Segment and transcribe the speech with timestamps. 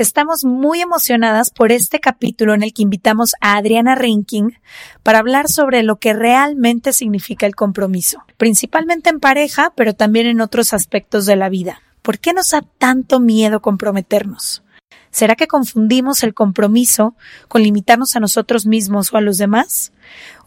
[0.00, 4.58] Estamos muy emocionadas por este capítulo en el que invitamos a Adriana Rinking
[5.02, 10.40] para hablar sobre lo que realmente significa el compromiso, principalmente en pareja, pero también en
[10.40, 11.82] otros aspectos de la vida.
[12.00, 14.62] ¿Por qué nos da tanto miedo comprometernos?
[15.10, 17.14] ¿Será que confundimos el compromiso
[17.48, 19.92] con limitarnos a nosotros mismos o a los demás?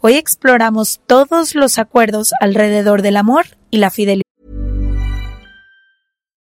[0.00, 4.23] Hoy exploramos todos los acuerdos alrededor del amor y la fidelidad.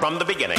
[0.00, 0.58] From the beginning.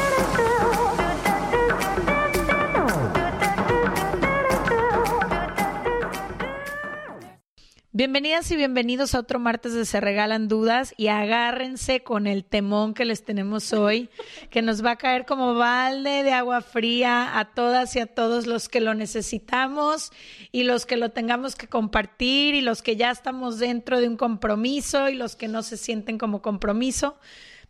[7.93, 12.93] Bienvenidas y bienvenidos a otro martes de Se Regalan Dudas y agárrense con el temón
[12.93, 14.09] que les tenemos hoy,
[14.49, 18.47] que nos va a caer como balde de agua fría a todas y a todos
[18.47, 20.13] los que lo necesitamos
[20.53, 24.15] y los que lo tengamos que compartir y los que ya estamos dentro de un
[24.15, 27.17] compromiso y los que no se sienten como compromiso.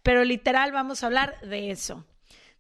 [0.04, 2.06] Pero literal vamos a hablar de eso,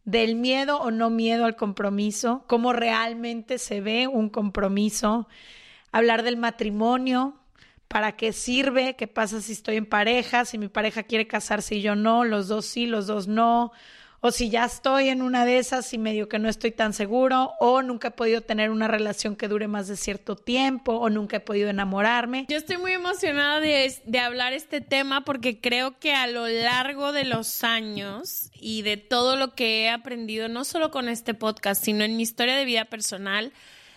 [0.03, 5.27] del miedo o no miedo al compromiso, cómo realmente se ve un compromiso,
[5.91, 7.37] hablar del matrimonio,
[7.91, 11.81] para qué sirve, qué pasa si estoy en pareja, si mi pareja quiere casarse y
[11.81, 13.73] yo no, los dos sí, los dos no,
[14.21, 17.51] o si ya estoy en una de esas y medio que no estoy tan seguro,
[17.59, 21.37] o nunca he podido tener una relación que dure más de cierto tiempo, o nunca
[21.37, 22.45] he podido enamorarme.
[22.47, 27.11] Yo estoy muy emocionada de, de hablar este tema porque creo que a lo largo
[27.11, 31.83] de los años y de todo lo que he aprendido, no solo con este podcast,
[31.83, 33.51] sino en mi historia de vida personal,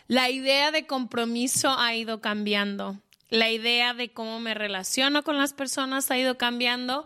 [0.08, 2.98] la idea de compromiso ha ido cambiando.
[3.34, 7.04] La idea de cómo me relaciono con las personas ha ido cambiando,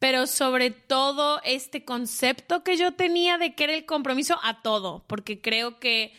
[0.00, 5.04] pero sobre todo este concepto que yo tenía de que era el compromiso a todo,
[5.06, 6.12] porque creo que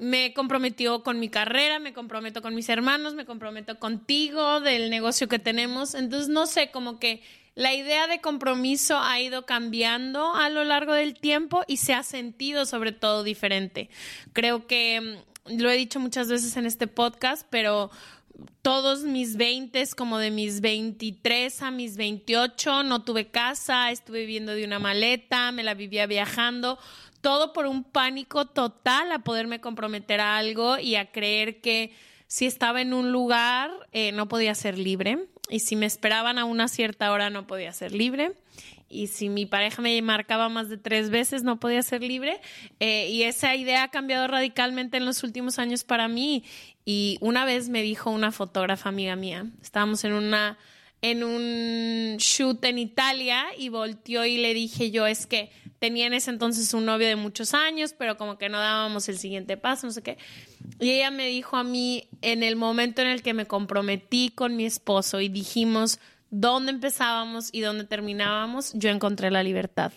[0.00, 5.28] me comprometió con mi carrera, me comprometo con mis hermanos, me comprometo contigo, del negocio
[5.28, 5.94] que tenemos.
[5.94, 7.22] Entonces, no sé, como que
[7.54, 12.02] la idea de compromiso ha ido cambiando a lo largo del tiempo y se ha
[12.02, 13.90] sentido sobre todo diferente.
[14.32, 15.00] Creo que
[15.46, 17.92] mm, lo he dicho muchas veces en este podcast, pero
[18.62, 24.54] todos mis 20, como de mis 23 a mis 28, no tuve casa, estuve viviendo
[24.54, 26.78] de una maleta, me la vivía viajando,
[27.20, 31.92] todo por un pánico total a poderme comprometer a algo y a creer que
[32.26, 35.28] si estaba en un lugar eh, no podía ser libre.
[35.50, 38.32] Y si me esperaban a una cierta hora no podía ser libre.
[38.88, 42.40] Y si mi pareja me marcaba más de tres veces no podía ser libre.
[42.80, 46.44] Eh, y esa idea ha cambiado radicalmente en los últimos años para mí
[46.84, 50.58] y una vez me dijo una fotógrafa amiga mía, estábamos en una
[51.04, 56.14] en un shoot en Italia y volteó y le dije yo, es que tenía en
[56.14, 59.86] ese entonces un novio de muchos años, pero como que no dábamos el siguiente paso,
[59.86, 60.16] no sé qué.
[60.80, 64.56] Y ella me dijo a mí, en el momento en el que me comprometí con
[64.56, 65.98] mi esposo y dijimos
[66.30, 69.92] dónde empezábamos y dónde terminábamos, yo encontré la libertad.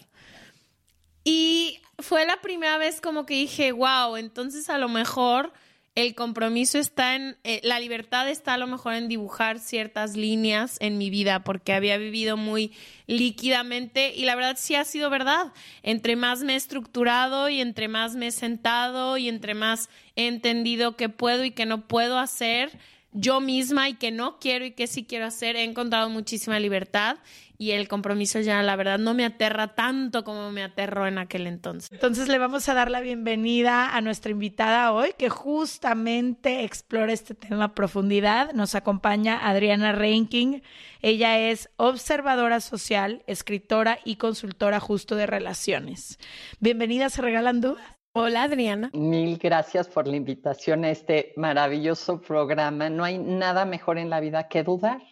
[1.23, 5.53] Y fue la primera vez como que dije, wow, entonces a lo mejor
[5.97, 10.77] el compromiso está en, eh, la libertad está a lo mejor en dibujar ciertas líneas
[10.79, 12.71] en mi vida porque había vivido muy
[13.07, 15.51] líquidamente y la verdad sí ha sido verdad.
[15.81, 20.27] Entre más me he estructurado y entre más me he sentado y entre más he
[20.27, 22.77] entendido qué puedo y qué no puedo hacer,
[23.17, 25.55] yo misma y que no quiero y que sí quiero hacer.
[25.55, 27.17] He encontrado muchísima libertad
[27.57, 31.47] y el compromiso ya, la verdad, no me aterra tanto como me aterró en aquel
[31.47, 31.91] entonces.
[31.91, 37.33] Entonces le vamos a dar la bienvenida a nuestra invitada hoy, que justamente explora este
[37.33, 38.53] tema a profundidad.
[38.53, 40.61] Nos acompaña Adriana Reinking.
[41.01, 46.19] Ella es observadora social, escritora y consultora justo de relaciones.
[46.59, 47.96] Bienvenida, ¿se regalan dudas?
[48.19, 48.89] Hola Adriana.
[48.93, 52.89] Mil gracias por la invitación a este maravilloso programa.
[52.89, 55.03] No hay nada mejor en la vida que dudar.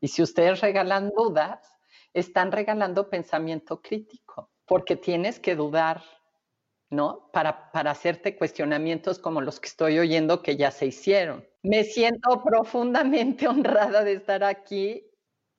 [0.00, 1.58] Y si ustedes regalan dudas,
[2.14, 6.04] están regalando pensamiento crítico, porque tienes que dudar,
[6.88, 7.28] ¿no?
[7.32, 11.44] Para, para hacerte cuestionamientos como los que estoy oyendo que ya se hicieron.
[11.64, 15.04] Me siento profundamente honrada de estar aquí,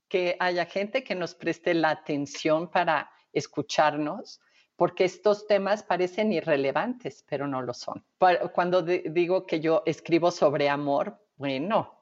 [0.08, 4.40] que haya gente que nos preste la atención para escucharnos
[4.82, 8.04] porque estos temas parecen irrelevantes, pero no lo son.
[8.52, 11.94] Cuando digo que yo escribo sobre amor, bueno,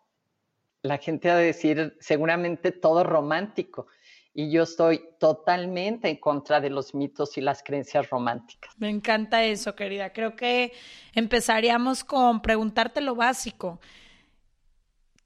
[0.81, 3.87] la gente va a decir seguramente todo romántico.
[4.33, 8.73] Y yo estoy totalmente en contra de los mitos y las creencias románticas.
[8.77, 10.13] Me encanta eso, querida.
[10.13, 10.71] Creo que
[11.13, 13.81] empezaríamos con preguntarte lo básico.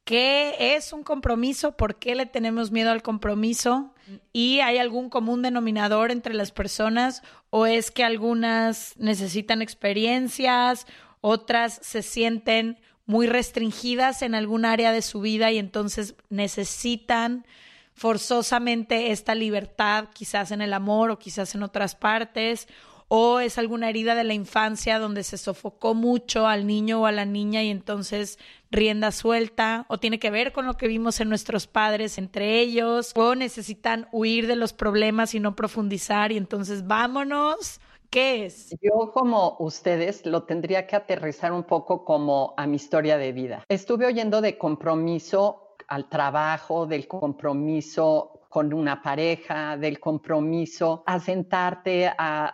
[0.04, 1.78] ¿Qué es un compromiso?
[1.78, 3.94] ¿Por qué le tenemos miedo al compromiso?
[4.34, 7.24] ¿Y hay algún común denominador entre las personas?
[7.50, 10.88] ¿O es que algunas necesitan experiencias,
[11.22, 17.46] otras se sienten muy restringidas en algún área de su vida y entonces necesitan
[17.94, 22.68] forzosamente esta libertad, quizás en el amor o quizás en otras partes?
[23.08, 27.12] O es alguna herida de la infancia donde se sofocó mucho al niño o a
[27.12, 28.40] la niña y entonces
[28.72, 33.12] rienda suelta, o tiene que ver con lo que vimos en nuestros padres entre ellos,
[33.16, 37.80] o necesitan huir de los problemas y no profundizar y entonces vámonos.
[38.10, 38.70] ¿Qué es?
[38.82, 43.64] Yo como ustedes lo tendría que aterrizar un poco como a mi historia de vida.
[43.70, 52.06] Estuve oyendo de compromiso al trabajo, del compromiso con una pareja, del compromiso a sentarte,
[52.16, 52.52] a,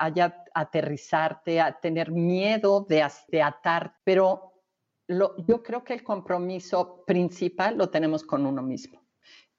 [0.54, 4.54] aterrizarte, a tener miedo de, de atar, pero
[5.46, 9.02] yo creo que el compromiso principal lo tenemos con uno mismo.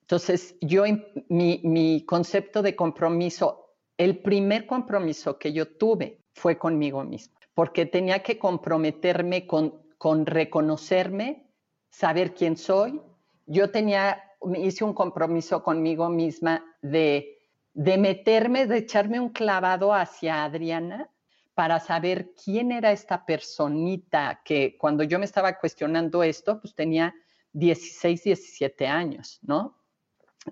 [0.01, 0.85] Entonces, yo,
[1.29, 7.85] mi, mi concepto de compromiso, el primer compromiso que yo tuve fue conmigo mismo, porque
[7.85, 11.51] tenía que comprometerme con, con reconocerme,
[11.91, 12.99] saber quién soy.
[13.45, 17.39] Yo tenía hice un compromiso conmigo misma de,
[17.75, 21.11] de meterme, de echarme un clavado hacia Adriana
[21.55, 27.15] para saber quién era esta personita que cuando yo me estaba cuestionando esto, pues tenía
[27.53, 29.77] 16, 17 años, ¿no?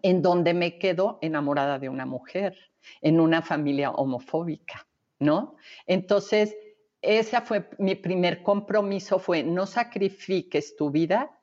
[0.02, 2.58] En donde me quedo enamorada de una mujer,
[3.00, 4.87] en una familia homofóbica,
[5.19, 5.56] ¿no?
[5.87, 6.55] Entonces,
[7.00, 11.40] ese fue mi primer compromiso, fue no sacrifiques tu vida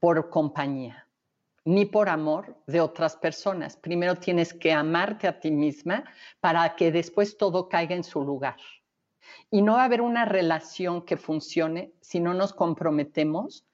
[0.00, 1.07] por compañía
[1.68, 3.76] ni por amor de otras personas.
[3.76, 6.02] Primero tienes que amarte a ti misma
[6.40, 8.56] para que después todo caiga en su lugar.
[9.50, 13.66] Y no va a haber una relación que funcione si no nos comprometemos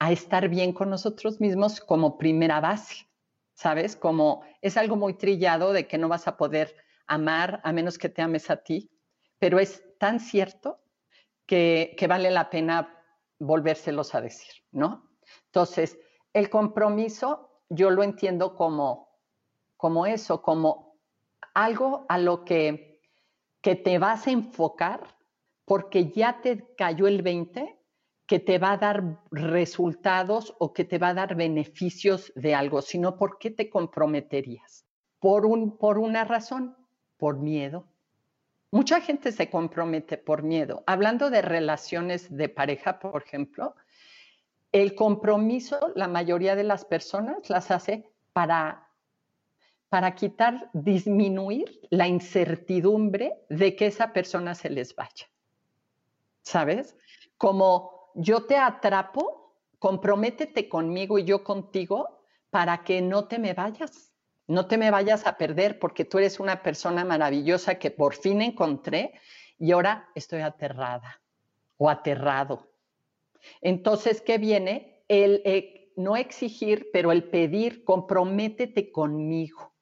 [0.00, 3.06] a estar bien con nosotros mismos como primera base,
[3.54, 3.94] ¿sabes?
[3.94, 6.74] Como es algo muy trillado de que no vas a poder
[7.06, 8.90] amar a menos que te ames a ti,
[9.38, 10.80] pero es tan cierto
[11.46, 12.92] que, vale la pena
[13.38, 15.08] volvérselos a decir, ¿no?
[15.44, 15.96] Entonces,
[16.36, 19.08] el compromiso yo lo entiendo como,
[19.78, 20.98] como eso, como
[21.54, 23.00] algo a lo que,
[23.62, 25.16] que te vas a enfocar
[25.64, 27.78] porque ya te cayó el 20
[28.26, 32.82] que te va a dar resultados o que te va a dar beneficios de algo,
[32.82, 34.84] sino por qué te comprometerías.
[35.18, 36.76] Por, un, por una razón,
[37.16, 37.86] por miedo.
[38.70, 40.84] Mucha gente se compromete por miedo.
[40.86, 43.74] Hablando de relaciones de pareja, por ejemplo,
[44.72, 48.88] el compromiso, la mayoría de las personas las hace para,
[49.88, 55.26] para quitar, disminuir la incertidumbre de que esa persona se les vaya.
[56.42, 56.96] ¿Sabes?
[57.38, 62.20] Como yo te atrapo, comprométete conmigo y yo contigo
[62.50, 64.12] para que no te me vayas.
[64.48, 68.42] No te me vayas a perder porque tú eres una persona maravillosa que por fin
[68.42, 69.12] encontré
[69.58, 71.20] y ahora estoy aterrada
[71.78, 72.68] o aterrado
[73.60, 75.04] entonces, ¿qué viene?
[75.08, 79.74] El eh, no exigir, pero el pedir, comprométete conmigo,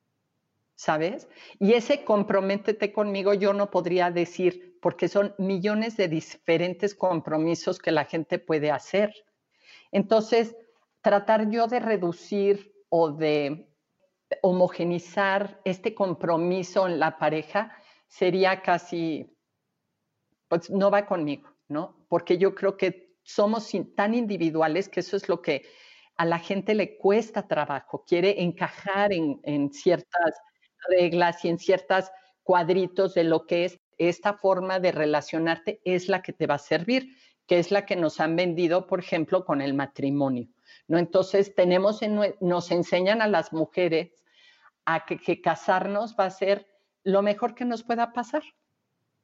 [0.76, 1.28] ¿sabes?
[1.58, 7.90] Y ese comprométete conmigo yo no podría decir, porque son millones de diferentes compromisos que
[7.90, 9.12] la gente puede hacer.
[9.90, 10.56] Entonces,
[11.00, 13.68] tratar yo de reducir o de
[14.42, 19.36] homogenizar este compromiso en la pareja sería casi,
[20.48, 22.06] pues no va conmigo, ¿no?
[22.08, 25.66] Porque yo creo que somos tan individuales que eso es lo que
[26.16, 30.34] a la gente le cuesta trabajo, quiere encajar en, en ciertas
[30.88, 32.10] reglas y en ciertos
[32.44, 36.58] cuadritos de lo que es esta forma de relacionarte es la que te va a
[36.58, 37.16] servir,
[37.46, 40.48] que es la que nos han vendido, por ejemplo, con el matrimonio.
[40.88, 40.98] ¿no?
[40.98, 42.00] Entonces, tenemos
[42.40, 44.24] nos enseñan a las mujeres
[44.84, 46.66] a que, casarnos va a ser
[47.02, 48.42] lo mejor que nos pueda pasar.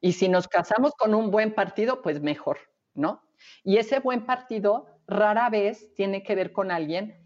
[0.00, 2.58] Y si nos casamos con un buen partido, pues mejor,
[2.94, 3.22] ¿no?
[3.64, 7.16] Y ese buen partido rara vez tiene que ver con alguien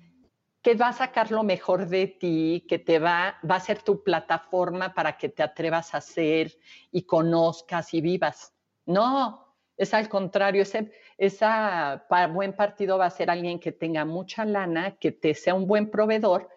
[0.63, 4.03] que va a sacar lo mejor de ti, que te va, va a ser tu
[4.03, 6.57] plataforma para que te atrevas a hacer
[6.91, 8.55] y conozcas y vivas.
[8.87, 14.45] No, es al contrario, ese esa buen partido va a ser alguien que tenga mucha
[14.45, 16.49] lana, que te sea un buen proveedor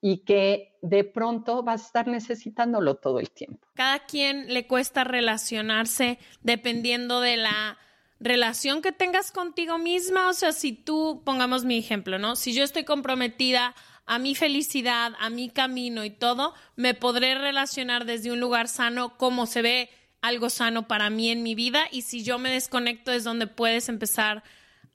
[0.00, 3.66] y que de pronto vas a estar necesitándolo todo el tiempo.
[3.74, 7.78] Cada quien le cuesta relacionarse dependiendo de la
[8.20, 12.36] relación que tengas contigo misma, o sea, si tú, pongamos mi ejemplo, ¿no?
[12.36, 13.74] Si yo estoy comprometida
[14.06, 19.16] a mi felicidad, a mi camino y todo, me podré relacionar desde un lugar sano
[19.16, 19.90] como se ve
[20.22, 23.88] algo sano para mí en mi vida y si yo me desconecto es donde puedes
[23.88, 24.42] empezar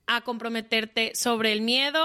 [0.08, 2.02] a comprometerte sobre el miedo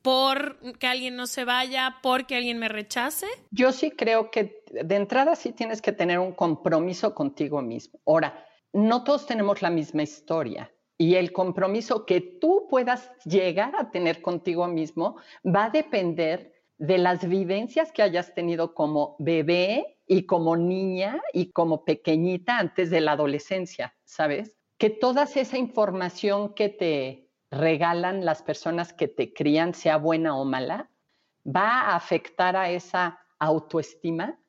[0.00, 3.26] por que alguien no se vaya, porque alguien me rechace.
[3.50, 7.98] Yo sí creo que de entrada sí tienes que tener un compromiso contigo mismo.
[8.06, 13.90] Ahora, no todos tenemos la misma historia y el compromiso que tú puedas llegar a
[13.90, 15.16] tener contigo mismo
[15.46, 21.52] va a depender de las vivencias que hayas tenido como bebé y como niña y
[21.52, 24.56] como pequeñita antes de la adolescencia, ¿sabes?
[24.76, 30.44] Que toda esa información que te regalan las personas que te crían, sea buena o
[30.44, 30.90] mala,
[31.46, 34.40] va a afectar a esa autoestima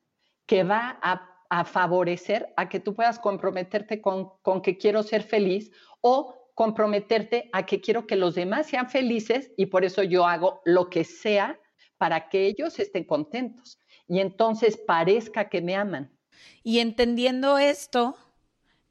[0.46, 5.22] que va a a favorecer a que tú puedas comprometerte con, con que quiero ser
[5.22, 10.26] feliz o comprometerte a que quiero que los demás sean felices y por eso yo
[10.26, 11.60] hago lo que sea
[11.98, 16.12] para que ellos estén contentos y entonces parezca que me aman.
[16.62, 18.16] Y entendiendo esto,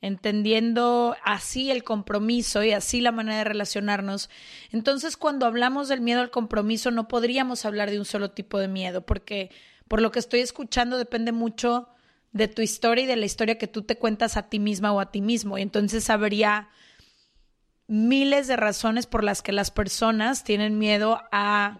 [0.01, 4.29] entendiendo así el compromiso y así la manera de relacionarnos,
[4.71, 8.67] entonces cuando hablamos del miedo al compromiso no podríamos hablar de un solo tipo de
[8.67, 9.49] miedo, porque
[9.87, 11.89] por lo que estoy escuchando depende mucho
[12.35, 14.99] de tu historia y de la historia que tú te cuentas a ti misma o
[14.99, 15.57] a ti mismo.
[15.57, 16.67] Y entonces habría
[17.87, 21.79] miles de razones por las que las personas tienen miedo a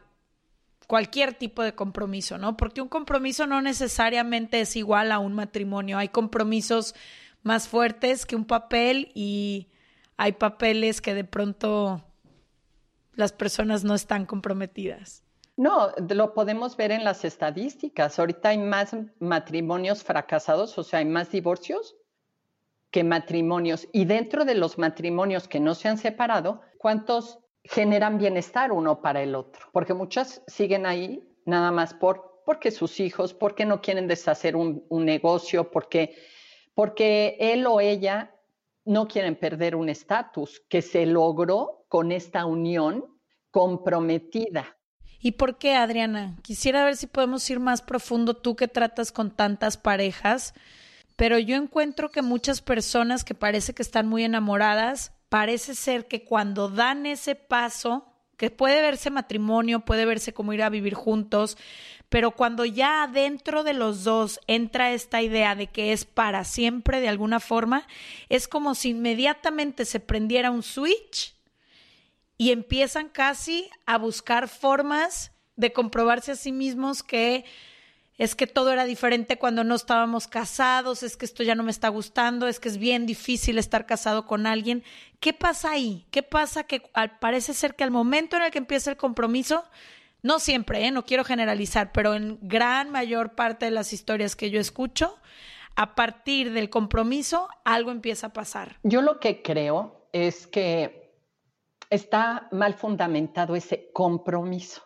[0.87, 2.55] cualquier tipo de compromiso, ¿no?
[2.55, 5.97] Porque un compromiso no necesariamente es igual a un matrimonio.
[5.97, 6.95] Hay compromisos
[7.43, 9.67] más fuertes que un papel y
[10.15, 12.05] hay papeles que de pronto
[13.11, 15.24] las personas no están comprometidas.
[15.57, 18.19] No, lo podemos ver en las estadísticas.
[18.19, 21.95] Ahorita hay más matrimonios fracasados, o sea, hay más divorcios
[22.91, 23.87] que matrimonios.
[23.93, 29.21] Y dentro de los matrimonios que no se han separado, ¿cuántos generan bienestar uno para
[29.21, 29.67] el otro?
[29.71, 34.85] Porque muchas siguen ahí nada más por, porque sus hijos, porque no quieren deshacer un,
[34.89, 36.17] un negocio, porque,
[36.73, 38.35] porque él o ella
[38.83, 43.05] no quieren perder un estatus que se logró con esta unión
[43.51, 44.77] comprometida.
[45.19, 46.35] ¿Y por qué, Adriana?
[46.41, 50.53] Quisiera ver si podemos ir más profundo tú que tratas con tantas parejas,
[51.15, 56.23] pero yo encuentro que muchas personas que parece que están muy enamoradas, parece ser que
[56.23, 58.05] cuando dan ese paso,
[58.37, 61.57] que puede verse matrimonio, puede verse como ir a vivir juntos,
[62.09, 66.99] pero cuando ya dentro de los dos entra esta idea de que es para siempre
[66.99, 67.87] de alguna forma,
[68.29, 71.34] es como si inmediatamente se prendiera un switch
[72.37, 77.45] y empiezan casi a buscar formas de comprobarse a sí mismos que
[78.17, 81.71] es que todo era diferente cuando no estábamos casados, es que esto ya no me
[81.71, 84.83] está gustando, es que es bien difícil estar casado con alguien.
[85.19, 86.05] ¿Qué pasa ahí?
[86.11, 86.81] ¿Qué pasa que
[87.19, 89.65] parece ser que al momento en el que empieza el compromiso,
[90.21, 90.91] no siempre, ¿eh?
[90.91, 95.19] no quiero generalizar, pero en gran mayor parte de las historias que yo escucho,
[95.75, 98.77] a partir del compromiso algo empieza a pasar?
[98.83, 101.04] Yo lo que creo es que
[101.89, 104.81] está mal fundamentado ese compromiso.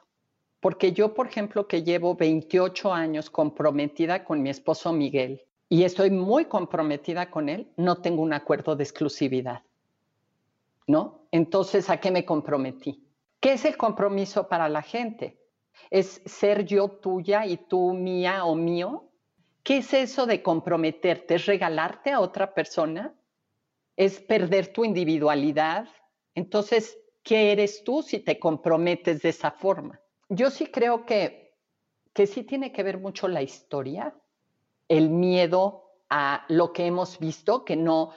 [0.60, 6.12] Porque yo, por ejemplo, que llevo 28 años comprometida con mi esposo Miguel y estoy
[6.12, 9.64] muy comprometida con él, no tengo un acuerdo de exclusividad.
[10.88, 11.28] ¿No?
[11.32, 13.06] Entonces, ¿a qué me comprometí?
[13.40, 15.40] ¿Qué es el compromiso para la gente?
[15.92, 19.06] ¿Es ser yo tuya y tú mía o mío?
[19.64, 21.36] ¿Qué es eso de comprometerte?
[21.36, 23.14] ¿Es regalarte a otra persona?
[23.96, 25.88] ¿Es perder tu individualidad?
[26.40, 30.00] Entonces, ¿qué eres tú si te comprometes de esa forma?
[30.30, 31.54] Yo sí creo que,
[32.14, 34.16] que sí tiene que ver mucho la historia,
[34.88, 38.14] el miedo a lo que hemos visto, que no,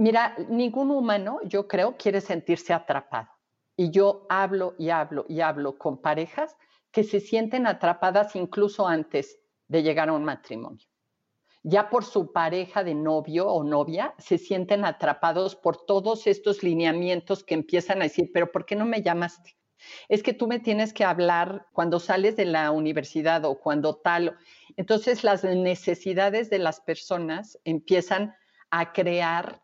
[0.00, 3.28] Mira, ningún humano, yo creo, quiere sentirse atrapado.
[3.76, 6.56] Y yo hablo y hablo y hablo con parejas
[6.90, 10.86] que se sienten atrapadas incluso antes de llegar a un matrimonio.
[11.62, 17.44] Ya por su pareja de novio o novia, se sienten atrapados por todos estos lineamientos
[17.44, 19.56] que empiezan a decir, pero ¿por qué no me llamaste?
[20.08, 24.38] Es que tú me tienes que hablar cuando sales de la universidad o cuando tal.
[24.76, 28.34] Entonces las necesidades de las personas empiezan
[28.70, 29.62] a crear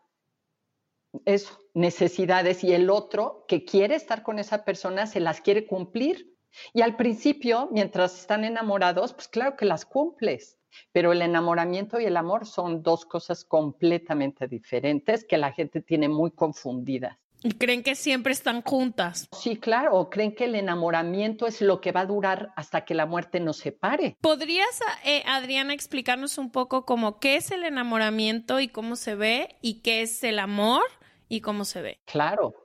[1.25, 6.36] eso, necesidades y el otro que quiere estar con esa persona se las quiere cumplir.
[6.73, 10.57] Y al principio, mientras están enamorados, pues claro que las cumples,
[10.91, 16.09] pero el enamoramiento y el amor son dos cosas completamente diferentes que la gente tiene
[16.09, 17.17] muy confundidas.
[17.43, 19.27] Y creen que siempre están juntas.
[19.31, 23.05] Sí, claro, creen que el enamoramiento es lo que va a durar hasta que la
[23.05, 24.17] muerte nos separe.
[24.21, 29.55] ¿Podrías, eh, Adriana, explicarnos un poco cómo qué es el enamoramiento y cómo se ve
[29.61, 30.83] y qué es el amor
[31.29, 31.99] y cómo se ve?
[32.05, 32.55] Claro.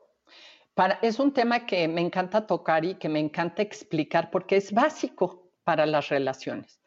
[1.02, 5.50] Es un tema que me encanta tocar y que me encanta explicar porque es básico
[5.64, 6.80] para las relaciones.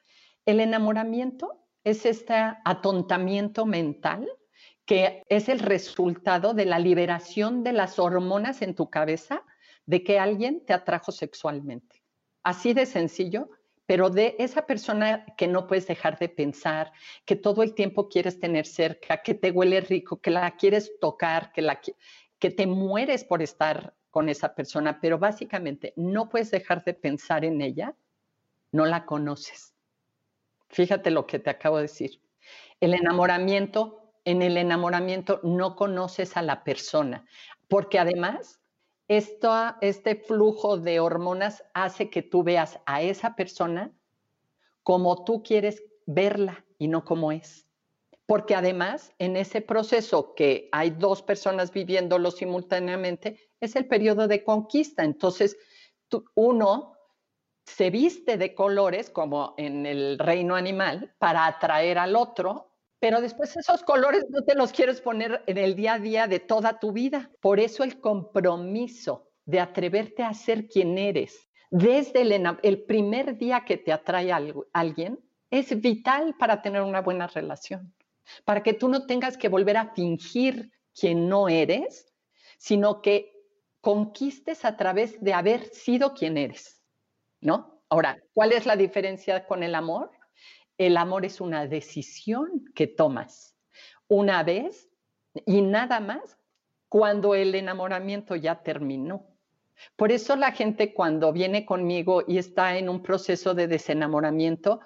[0.45, 4.27] El enamoramiento es este atontamiento mental
[4.85, 9.43] que es el resultado de la liberación de las hormonas en tu cabeza
[9.85, 12.03] de que alguien te atrajo sexualmente.
[12.43, 13.49] Así de sencillo,
[13.87, 16.91] pero de esa persona que no puedes dejar de pensar,
[17.25, 21.51] que todo el tiempo quieres tener cerca, que te huele rico, que la quieres tocar,
[21.51, 21.79] que, la,
[22.45, 27.43] que te mueres por estar con esa persona, pero básicamente no puedes dejar de pensar
[27.43, 27.95] en ella,
[28.71, 29.73] no la conoces.
[30.69, 32.21] Fíjate lo que te acabo de decir.
[32.79, 37.25] El enamoramiento en el enamoramiento no conoces a la persona,
[37.67, 38.59] porque además
[39.07, 43.91] esto, este flujo de hormonas hace que tú veas a esa persona
[44.83, 47.64] como tú quieres verla y no como es.
[48.27, 54.43] Porque además en ese proceso que hay dos personas viviéndolo simultáneamente, es el periodo de
[54.43, 55.03] conquista.
[55.03, 55.57] Entonces,
[56.35, 56.93] uno
[57.65, 63.55] se viste de colores como en el reino animal para atraer al otro pero después
[63.55, 66.91] esos colores no te los quieres poner en el día a día de toda tu
[66.91, 67.29] vida.
[67.39, 73.77] Por eso el compromiso de atreverte a ser quien eres desde el, primer día que
[73.77, 74.41] te atrae a
[74.73, 75.19] alguien
[75.51, 77.93] es vital para tener una buena relación,
[78.43, 82.13] para que tú no tengas que volver a fingir quien no eres,
[82.57, 83.33] sino que
[83.81, 86.81] conquistes a través de haber sido quien eres,
[87.41, 87.83] ¿no?
[87.89, 90.11] Ahora, ¿cuál es la diferencia con el amor?
[90.77, 93.55] El amor es una decisión que tomas
[94.07, 94.89] una vez
[95.45, 96.37] y nada más
[96.89, 99.27] cuando el enamoramiento ya terminó.
[99.95, 104.79] Por eso la gente cuando viene conmigo y está en un proceso de desenamoramiento,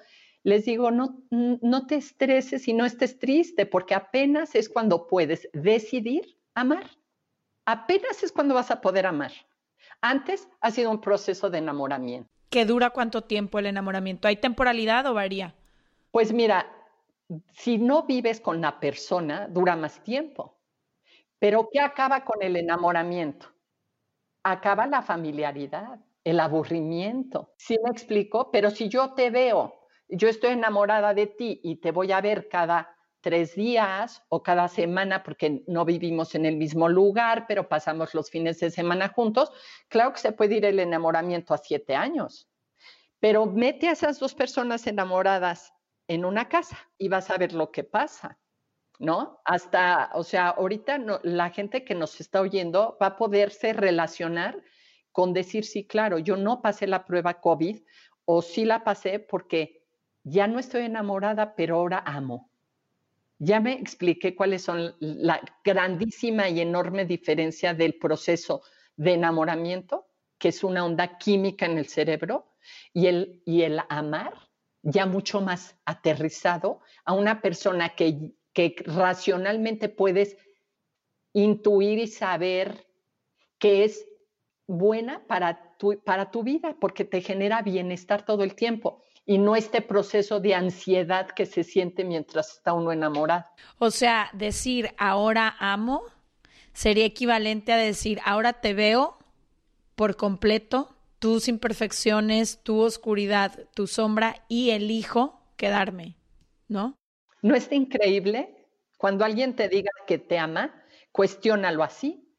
[0.44, 5.50] les digo, no, no te estreses y no estés triste, porque apenas es cuando puedes
[5.54, 6.90] decidir amar.
[7.66, 9.32] Apenas es cuando vas a poder amar.
[10.02, 12.30] Antes ha sido un proceso de enamoramiento.
[12.50, 14.28] ¿Qué dura cuánto tiempo el enamoramiento?
[14.28, 15.54] ¿Hay temporalidad o varía?
[16.12, 16.66] Pues mira,
[17.52, 20.58] si no vives con la persona, dura más tiempo.
[21.38, 23.48] Pero ¿qué acaba con el enamoramiento?
[24.44, 27.54] Acaba la familiaridad, el aburrimiento.
[27.58, 28.52] ¿Sí me explico?
[28.52, 29.79] Pero si yo te veo,
[30.10, 34.68] yo estoy enamorada de ti y te voy a ver cada tres días o cada
[34.68, 39.52] semana porque no vivimos en el mismo lugar, pero pasamos los fines de semana juntos,
[39.88, 42.50] claro que se puede ir el enamoramiento a siete años.
[43.20, 45.74] Pero mete a esas dos personas enamoradas
[46.08, 48.40] en una casa y vas a ver lo que pasa,
[48.98, 49.42] ¿no?
[49.44, 54.64] Hasta, o sea, ahorita la gente que nos está oyendo va a poderse relacionar
[55.12, 57.82] con decir, sí, claro, yo no pasé la prueba COVID
[58.24, 59.79] o sí la pasé porque
[60.24, 62.50] ya no estoy enamorada, pero ahora amo.
[63.38, 68.62] Ya me expliqué cuáles son la grandísima y enorme diferencia del proceso
[68.98, 72.54] de enamoramiento, que es una onda química en el cerebro,
[72.94, 74.34] y el, y el amar,
[74.82, 80.38] ya mucho más aterrizado a una persona que, que racionalmente puedes
[81.34, 82.88] intuir y saber
[83.58, 84.06] que es
[84.68, 89.56] buena para tu, para tu vida, porque te genera bienestar todo el tiempo y no
[89.56, 93.46] este proceso de ansiedad que se siente mientras está uno enamorado.
[93.78, 96.02] O sea, decir ahora amo
[96.74, 99.20] sería equivalente a decir ahora te veo
[99.94, 106.18] por completo tus imperfecciones, tu oscuridad, tu sombra y elijo quedarme,
[106.68, 106.98] ¿no?
[107.44, 108.68] ¿No es increíble?
[108.98, 110.74] Cuando alguien te diga que te ama,
[111.12, 112.36] cuestiónalo así.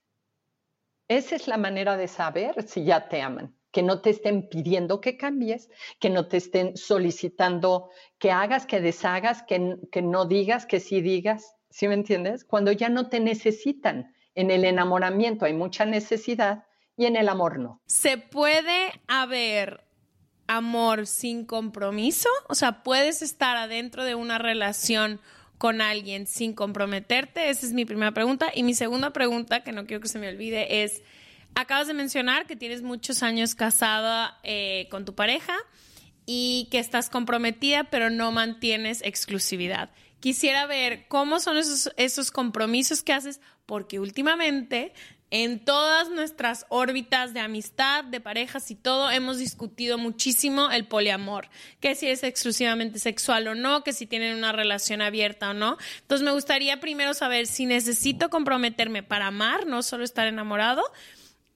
[1.07, 5.01] Esa es la manera de saber si ya te aman, que no te estén pidiendo
[5.01, 10.67] que cambies, que no te estén solicitando que hagas, que deshagas, que, que no digas,
[10.67, 11.55] que sí digas.
[11.71, 12.45] ¿sí me entiendes?
[12.45, 14.15] Cuando ya no te necesitan.
[14.35, 16.65] En el enamoramiento hay mucha necesidad
[16.97, 17.81] y en el amor no.
[17.87, 19.85] ¿Se puede haber
[20.47, 22.29] amor sin compromiso?
[22.49, 25.21] O sea, ¿puedes estar adentro de una relación
[25.59, 27.51] con alguien sin comprometerte?
[27.51, 28.51] Esa es mi primera pregunta.
[28.55, 31.03] Y mi segunda pregunta, que no quiero que se me olvide, es,
[31.55, 35.55] acabas de mencionar que tienes muchos años casada eh, con tu pareja
[36.27, 39.91] y que estás comprometida, pero no mantienes exclusividad.
[40.21, 44.93] Quisiera ver cómo son esos, esos compromisos que haces, porque últimamente
[45.31, 51.49] en todas nuestras órbitas de amistad, de parejas y todo, hemos discutido muchísimo el poliamor,
[51.79, 55.79] que si es exclusivamente sexual o no, que si tienen una relación abierta o no.
[56.01, 60.83] Entonces me gustaría primero saber si necesito comprometerme para amar, no solo estar enamorado,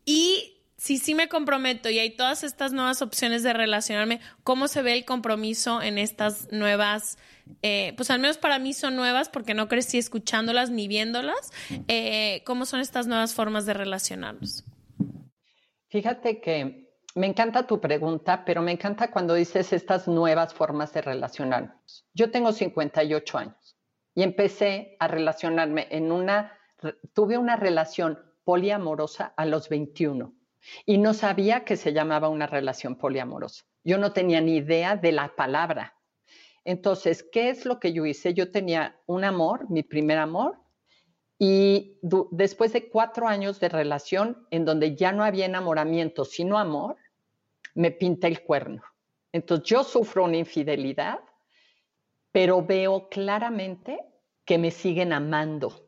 [0.04, 4.82] y si sí me comprometo y hay todas estas nuevas opciones de relacionarme, ¿cómo se
[4.82, 7.16] ve el compromiso en estas nuevas,
[7.62, 11.52] eh, pues al menos para mí son nuevas porque no crecí escuchándolas ni viéndolas,
[11.88, 14.64] eh, ¿cómo son estas nuevas formas de relacionarnos?
[15.88, 21.00] Fíjate que me encanta tu pregunta, pero me encanta cuando dices estas nuevas formas de
[21.00, 22.06] relacionarnos.
[22.12, 23.78] Yo tengo 58 años
[24.14, 26.58] y empecé a relacionarme en una,
[27.14, 30.34] tuve una relación poliamorosa a los 21
[30.86, 33.64] y no sabía que se llamaba una relación poliamorosa.
[33.84, 35.94] Yo no tenía ni idea de la palabra.
[36.64, 38.32] Entonces, ¿qué es lo que yo hice?
[38.32, 40.58] Yo tenía un amor, mi primer amor,
[41.38, 41.98] y
[42.30, 46.96] después de cuatro años de relación en donde ya no había enamoramiento, sino amor,
[47.74, 48.82] me pinta el cuerno.
[49.32, 51.18] Entonces, yo sufro una infidelidad,
[52.32, 54.00] pero veo claramente
[54.44, 55.83] que me siguen amando.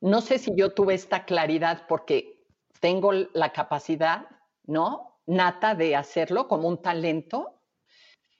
[0.00, 2.44] No sé si yo tuve esta claridad porque
[2.80, 4.26] tengo la capacidad,
[4.64, 5.20] ¿no?
[5.26, 7.60] Nata de hacerlo como un talento.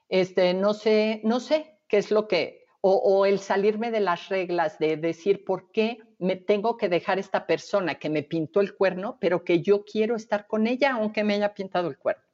[0.08, 4.78] Este, no sé, no sé qué es lo que, o, el salirme de las reglas
[4.78, 9.18] de decir por qué me tengo que dejar esta persona que me pintó el cuerno,
[9.20, 12.24] pero que yo quiero estar con ella aunque me haya pintado el cuerno.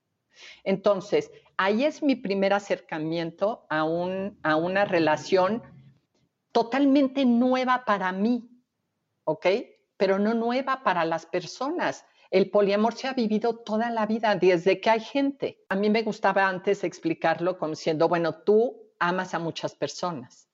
[0.63, 5.63] Entonces, ahí es mi primer acercamiento a, un, a una relación
[6.53, 8.49] totalmente nueva para mí,
[9.27, 9.47] ¿ok?
[9.97, 12.05] pero no nueva para las personas.
[12.31, 15.65] El poliamor se ha vivido toda la vida, desde que hay gente.
[15.69, 20.49] A mí me gustaba antes explicarlo como siendo, bueno, tú amas a muchas personas.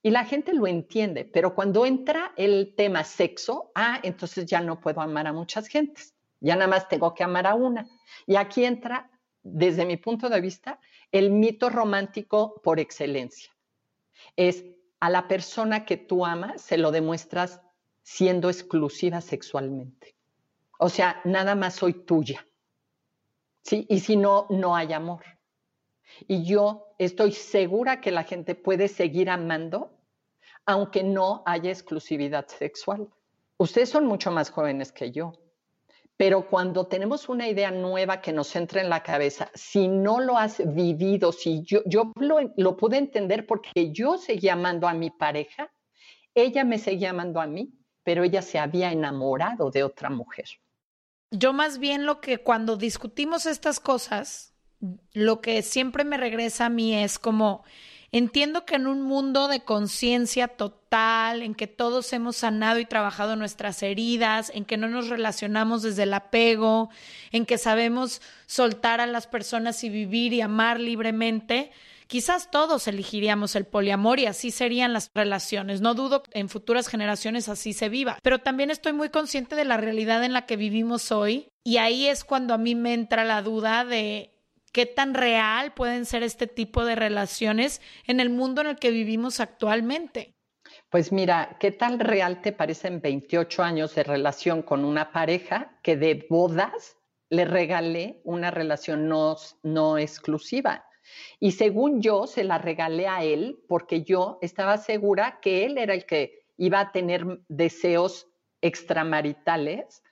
[0.00, 4.80] Y la gente lo entiende, pero cuando entra el tema sexo, ah, entonces ya no
[4.80, 7.88] puedo amar a muchas gentes, ya nada más tengo que amar a una.
[8.24, 9.10] Y aquí entra,
[9.42, 10.78] desde mi punto de vista,
[11.10, 13.50] el mito romántico por excelencia.
[14.36, 14.64] Es
[15.00, 17.60] a la persona que tú amas, se lo demuestras
[18.08, 20.16] siendo exclusiva sexualmente.
[20.78, 22.46] O sea, nada más soy tuya.
[23.62, 23.84] ¿Sí?
[23.90, 25.22] Y si no, no hay amor.
[26.26, 29.94] Y yo estoy segura que la gente puede seguir amando
[30.64, 33.08] aunque no haya exclusividad sexual.
[33.58, 35.32] Ustedes son mucho más jóvenes que yo,
[36.16, 40.38] pero cuando tenemos una idea nueva que nos entra en la cabeza, si no lo
[40.38, 45.10] has vivido, si yo, yo lo, lo pude entender porque yo seguía amando a mi
[45.10, 45.70] pareja,
[46.34, 47.77] ella me seguía amando a mí,
[48.08, 50.46] pero ella se había enamorado de otra mujer.
[51.30, 54.54] Yo más bien lo que cuando discutimos estas cosas,
[55.12, 57.64] lo que siempre me regresa a mí es como,
[58.10, 63.36] entiendo que en un mundo de conciencia total, en que todos hemos sanado y trabajado
[63.36, 66.88] nuestras heridas, en que no nos relacionamos desde el apego,
[67.30, 71.72] en que sabemos soltar a las personas y vivir y amar libremente,
[72.08, 75.82] Quizás todos elegiríamos el poliamor y así serían las relaciones.
[75.82, 79.66] No dudo que en futuras generaciones así se viva, pero también estoy muy consciente de
[79.66, 83.24] la realidad en la que vivimos hoy y ahí es cuando a mí me entra
[83.24, 84.32] la duda de
[84.72, 88.90] qué tan real pueden ser este tipo de relaciones en el mundo en el que
[88.90, 90.34] vivimos actualmente.
[90.88, 95.98] Pues mira, ¿qué tan real te parecen 28 años de relación con una pareja que
[95.98, 96.96] de bodas
[97.28, 100.87] le regalé una relación no, no exclusiva?
[101.40, 105.94] Y según yo, se la regalé a él porque yo estaba segura que él era
[105.94, 108.28] el que iba a tener deseos
[108.60, 110.02] extramaritales,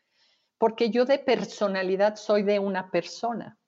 [0.59, 3.59] porque yo de personalidad soy de una persona,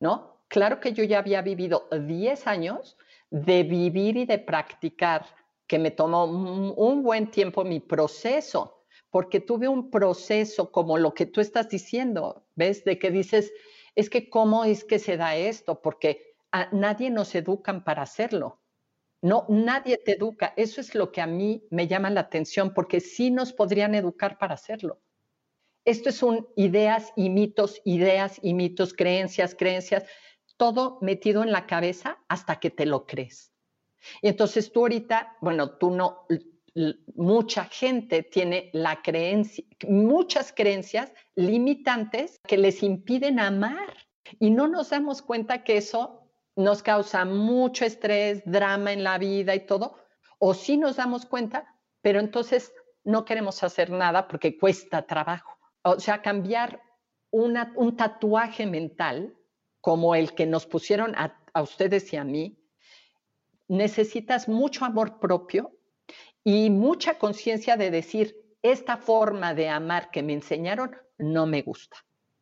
[0.00, 0.40] ¿no?
[0.48, 2.96] Claro que yo ya había vivido 10 años
[3.30, 5.26] de vivir y de practicar,
[5.66, 11.26] que me tomó un buen tiempo mi proceso, porque tuve un proceso como lo que
[11.26, 12.84] tú estás diciendo, ¿ves?
[12.84, 13.52] De que dices,
[13.94, 18.60] es que cómo es que se da esto, porque a nadie nos educan para hacerlo.
[19.22, 20.52] No, nadie te educa.
[20.56, 24.38] Eso es lo que a mí me llama la atención, porque sí nos podrían educar
[24.38, 25.00] para hacerlo.
[25.84, 30.04] Esto es un ideas y mitos, ideas y mitos, creencias, creencias,
[30.56, 33.52] todo metido en la cabeza hasta que te lo crees.
[34.20, 36.26] Y entonces tú ahorita, bueno, tú no,
[37.14, 43.94] mucha gente tiene la creencia, muchas creencias limitantes que les impiden amar
[44.38, 49.54] y no nos damos cuenta que eso nos causa mucho estrés, drama en la vida
[49.54, 49.98] y todo,
[50.38, 52.72] o sí nos damos cuenta, pero entonces
[53.04, 55.58] no queremos hacer nada porque cuesta trabajo.
[55.82, 56.82] O sea, cambiar
[57.30, 59.34] un tatuaje mental
[59.80, 62.58] como el que nos pusieron a ustedes y a mí,
[63.68, 65.72] necesitas mucho amor propio
[66.44, 71.96] y mucha conciencia de decir, esta forma de amar que me enseñaron no me gusta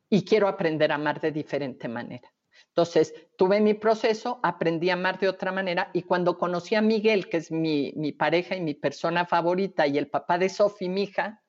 [0.08, 2.30] y quiero aprender a amar de diferente manera.
[2.68, 7.28] Entonces, tuve mi proceso, aprendí a amar de otra manera y cuando conocí a Miguel,
[7.28, 11.42] que es mi, pareja y mi persona favorita y el papá de Sofi, mi hija,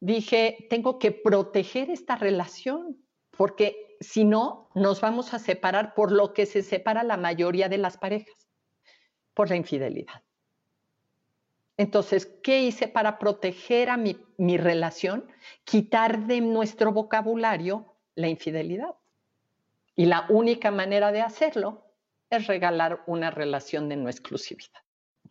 [0.00, 6.32] dije, tengo que proteger esta relación porque si no, nos vamos a separar por lo
[6.32, 8.48] que se separa la mayoría de las parejas,
[9.34, 10.22] por la infidelidad.
[11.82, 14.16] Entonces, ¿qué hice para proteger a mi,
[14.56, 15.26] relación?
[15.64, 18.94] Quitar de nuestro vocabulario la infidelidad.
[19.96, 21.84] Y la única manera de hacerlo
[22.30, 24.78] es regalar una relación de no exclusividad.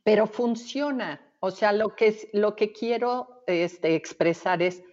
[0.04, 1.22] Pero funciona.
[1.40, 4.84] O sea, lo que, lo que quiero este, expresar es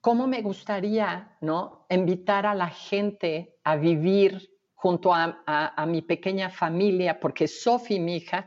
[0.00, 1.84] cómo me gustaría ¿no?
[1.90, 8.18] invitar a la gente a vivir junto a, a mi pequeña familia, porque Sofi, mi
[8.18, 8.46] hija,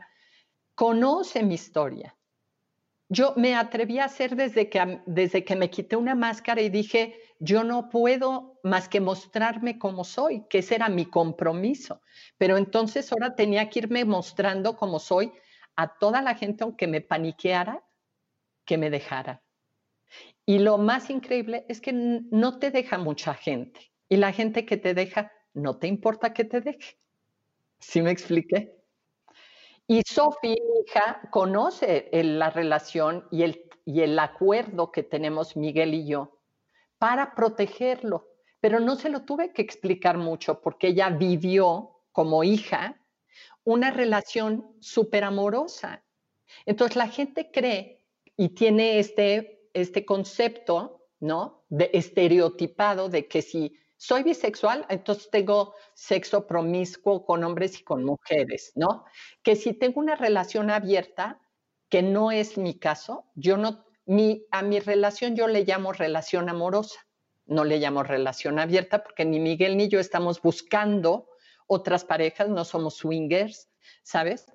[0.80, 2.16] conoce mi historia.
[3.10, 7.20] Yo me atreví a hacer desde que, desde que me quité una máscara y dije,
[7.38, 12.00] yo no puedo más que mostrarme como soy, que ese era mi compromiso.
[12.38, 15.34] Pero entonces ahora tenía que irme mostrando como soy
[15.76, 17.84] a toda la gente, aunque me paniqueara,
[18.64, 19.42] que me dejara.
[20.46, 23.92] Y lo más increíble es que no te deja mucha gente.
[24.08, 26.96] Y la gente que te deja, no te importa que te deje.
[27.80, 28.79] ¿Sí me expliqué?
[29.92, 35.94] Y Sofía, mi hija, conoce la relación y el, y el acuerdo que tenemos Miguel
[35.94, 36.38] y yo
[36.98, 38.28] para protegerlo,
[38.60, 43.04] pero no se lo tuve que explicar mucho porque ella vivió como hija
[43.64, 46.04] una relación súper amorosa.
[46.66, 48.00] Entonces la gente cree
[48.36, 51.64] y tiene este, este concepto, ¿no?
[51.68, 58.02] De estereotipado de que si soy bisexual, entonces tengo sexo promiscuo con hombres y con
[58.02, 59.04] mujeres, ¿no?
[59.42, 61.38] Que si tengo una relación abierta,
[61.90, 66.48] que no es mi caso, yo no, mi, a mi relación yo le llamo relación
[66.48, 66.98] amorosa,
[67.44, 71.28] no le llamo relación abierta porque ni Miguel ni yo estamos buscando
[71.66, 73.68] otras parejas, no somos swingers,
[74.02, 74.46] ¿sabes?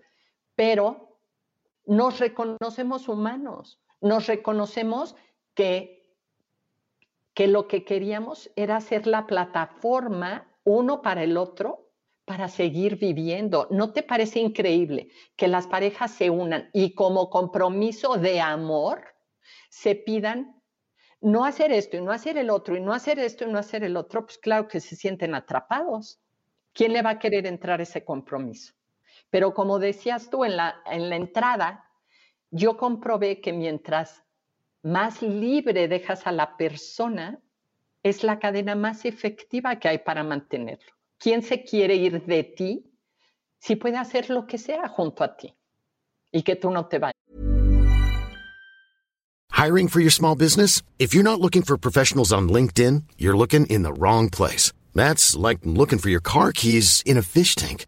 [0.56, 1.20] Pero
[1.86, 5.16] nos reconocemos humanos, nos reconocemos
[5.54, 5.95] que
[7.36, 11.92] que lo que queríamos era ser la plataforma uno para el otro
[12.24, 13.68] para seguir viviendo.
[13.70, 19.04] ¿No te parece increíble que las parejas se unan y como compromiso de amor
[19.70, 20.64] se pidan
[21.22, 23.84] no hacer esto y no hacer el otro y no hacer esto y no hacer
[23.84, 24.26] el otro?
[24.26, 26.20] Pues claro que se sienten atrapados.
[26.74, 28.74] ¿Quién le va a querer entrar ese compromiso?
[29.30, 31.86] Pero como decías tú en la, en la entrada,
[32.50, 34.25] yo comprobé que mientras
[34.86, 37.40] más libre dejas a la persona,
[38.04, 40.94] es la cadena más efectiva que hay para mantenerlo.
[41.18, 42.86] ¿Quién se quiere ir de ti
[43.58, 45.56] si puede hacer lo que sea junto a ti
[46.32, 47.16] y que tú no te vayas?
[49.52, 50.84] Hiring for your small business?
[51.00, 54.72] If you're not looking for professionals on LinkedIn, you're looking in the wrong place.
[54.94, 57.88] That's like looking for your car keys in a fish tank.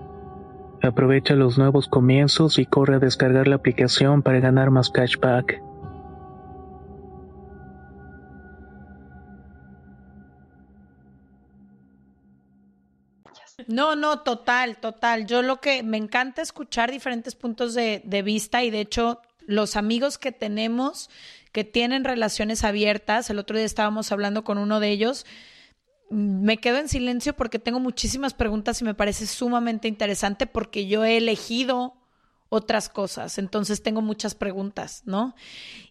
[0.83, 5.61] Aprovecha los nuevos comienzos y corre a descargar la aplicación para ganar más cashback.
[13.67, 15.27] No, no, total, total.
[15.27, 19.75] Yo lo que me encanta escuchar diferentes puntos de, de, vista y de hecho los
[19.75, 21.09] amigos que tenemos
[21.51, 25.25] que tienen relaciones abiertas, el otro día estábamos hablando con uno de ellos,
[26.11, 31.05] me quedo en silencio porque tengo muchísimas preguntas y me parece sumamente interesante porque yo
[31.05, 31.95] he elegido
[32.49, 35.35] otras cosas, entonces tengo muchas preguntas, ¿no?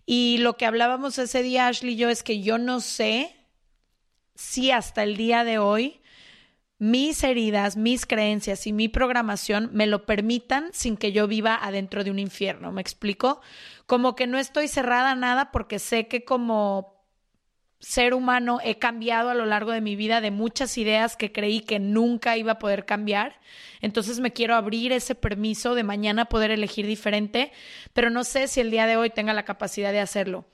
[0.04, 3.34] Y lo que hablábamos ese día, Ashley y yo, es que yo no sé
[4.34, 6.02] si hasta el día de hoy
[6.76, 12.04] mis heridas, mis creencias y mi programación me lo permitan sin que yo viva adentro
[12.04, 13.40] de un infierno, ¿me explico?
[13.86, 16.99] Como que no estoy cerrada a nada porque sé que como
[17.80, 21.60] ser humano he cambiado a lo largo de mi vida de muchas ideas que creí
[21.60, 23.40] que nunca iba a poder cambiar.
[23.80, 27.52] Entonces me quiero abrir ese permiso de mañana poder elegir diferente,
[27.94, 30.44] pero no sé si el día de hoy tenga la capacidad de hacerlo.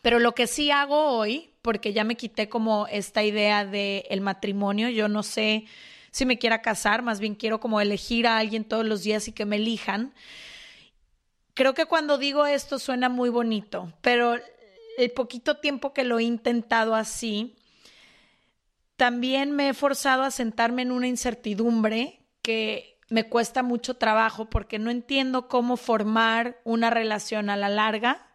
[0.00, 4.20] Pero lo que sí hago hoy, porque ya me quité como esta idea del el
[4.22, 5.66] matrimonio, yo no sé
[6.10, 9.32] si me quiera casar, más bien quiero como elegir a alguien todos los días y
[9.32, 10.14] que me elijan.
[11.52, 14.36] Creo que cuando digo esto suena muy bonito, pero
[14.98, 17.56] el poquito tiempo que lo he intentado así,
[18.96, 24.78] también me he forzado a sentarme en una incertidumbre que me cuesta mucho trabajo porque
[24.78, 28.26] no entiendo cómo formar una relación a la larga,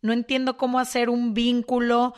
[0.00, 2.14] no entiendo cómo hacer un vínculo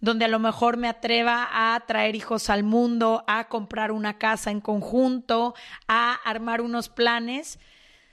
[0.00, 4.50] donde a lo mejor me atreva a traer hijos al mundo, a comprar una casa
[4.50, 5.54] en conjunto,
[5.88, 7.58] a armar unos planes,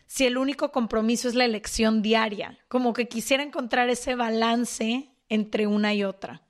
[0.06, 2.58] si el único compromiso es la elección diaria.
[2.68, 6.44] Como que quisiera encontrar ese balance entre una y otra?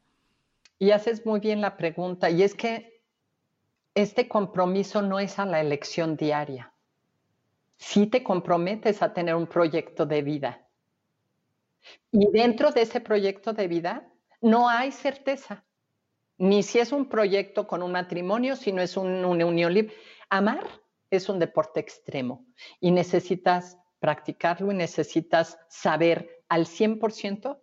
[0.78, 3.02] Y haces muy bien la pregunta, y es que
[3.96, 6.74] este compromiso no es a la elección diaria.
[7.78, 10.68] Si te comprometes a tener un proyecto de vida.
[12.12, 15.64] Y dentro de ese proyecto de vida no hay certeza,
[16.38, 19.96] ni si es un proyecto con un matrimonio, si no es una unión libre.
[20.30, 20.68] Amar
[21.10, 22.46] es un deporte extremo
[22.82, 27.60] y necesitas practicarlo y necesitas saber al 100%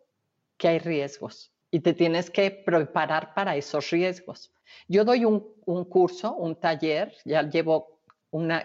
[0.61, 4.53] que hay riesgos y te tienes que preparar para esos riesgos.
[4.87, 5.41] Yo doy un,
[5.87, 8.03] curso, un taller, ya llevo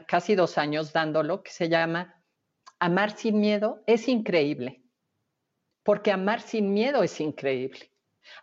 [0.05, 2.21] casi dos años dándolo, que se llama
[2.79, 4.83] Amar sin miedo es increíble,
[5.83, 7.91] porque amar sin miedo es increíble.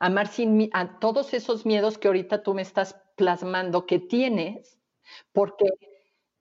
[0.01, 4.81] Amar sin a todos esos miedos que ahorita tú me estás plasmando que tienes,
[5.33, 5.67] porque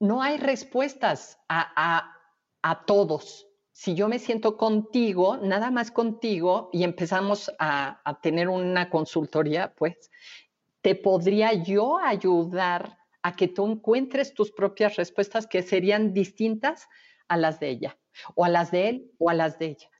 [0.00, 2.16] no hay respuestas a,
[2.62, 3.51] a todos
[3.82, 10.08] si yo me siento contigo, nada más contigo, y empezamos a, tener una consultoría, pues
[10.82, 16.86] te podría yo ayudar a que tú encuentres tus propias respuestas que serían distintas
[17.26, 17.98] a las de ella,
[18.36, 19.90] o a las de él, o a las de ella.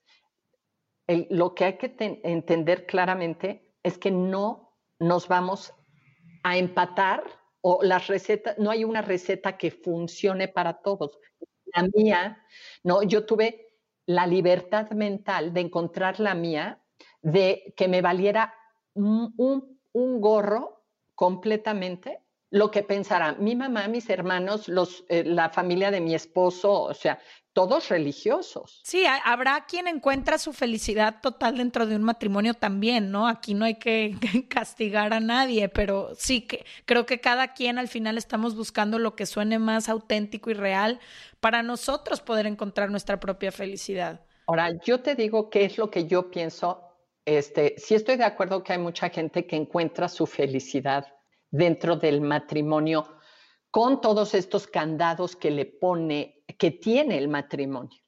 [1.30, 1.92] lo que hay que
[2.22, 5.74] entender claramente es que no nos vamos
[6.44, 7.24] a empatar
[7.62, 11.18] o las recetas, no hay una receta que funcione para todos
[11.74, 12.44] la mía,
[12.82, 13.02] ¿no?
[13.02, 13.71] Yo tuve
[14.06, 16.82] la libertad mental de encontrar la mía,
[17.20, 18.54] de que me valiera
[18.94, 20.84] un, gorro
[21.14, 22.21] completamente
[22.52, 26.92] lo que pensará mi mamá, mis hermanos, los, eh, la familia de mi esposo, o
[26.92, 27.18] sea,
[27.54, 28.82] todos religiosos.
[28.84, 33.26] Sí, habrá quien encuentra su felicidad total dentro de un matrimonio también, ¿no?
[33.26, 34.16] Aquí no hay que
[34.50, 39.16] castigar a nadie, pero sí que creo que cada quien al final estamos buscando lo
[39.16, 41.00] que suene más auténtico y real
[41.40, 44.20] para nosotros poder encontrar nuestra propia felicidad.
[44.46, 46.82] Ahora, yo te digo qué es lo que yo pienso.
[47.24, 51.06] Este, sí estoy de acuerdo que hay mucha gente que encuentra su felicidad
[51.52, 53.06] dentro del matrimonio
[53.70, 58.02] con todos estos candados que le pone, que tiene el matrimonio.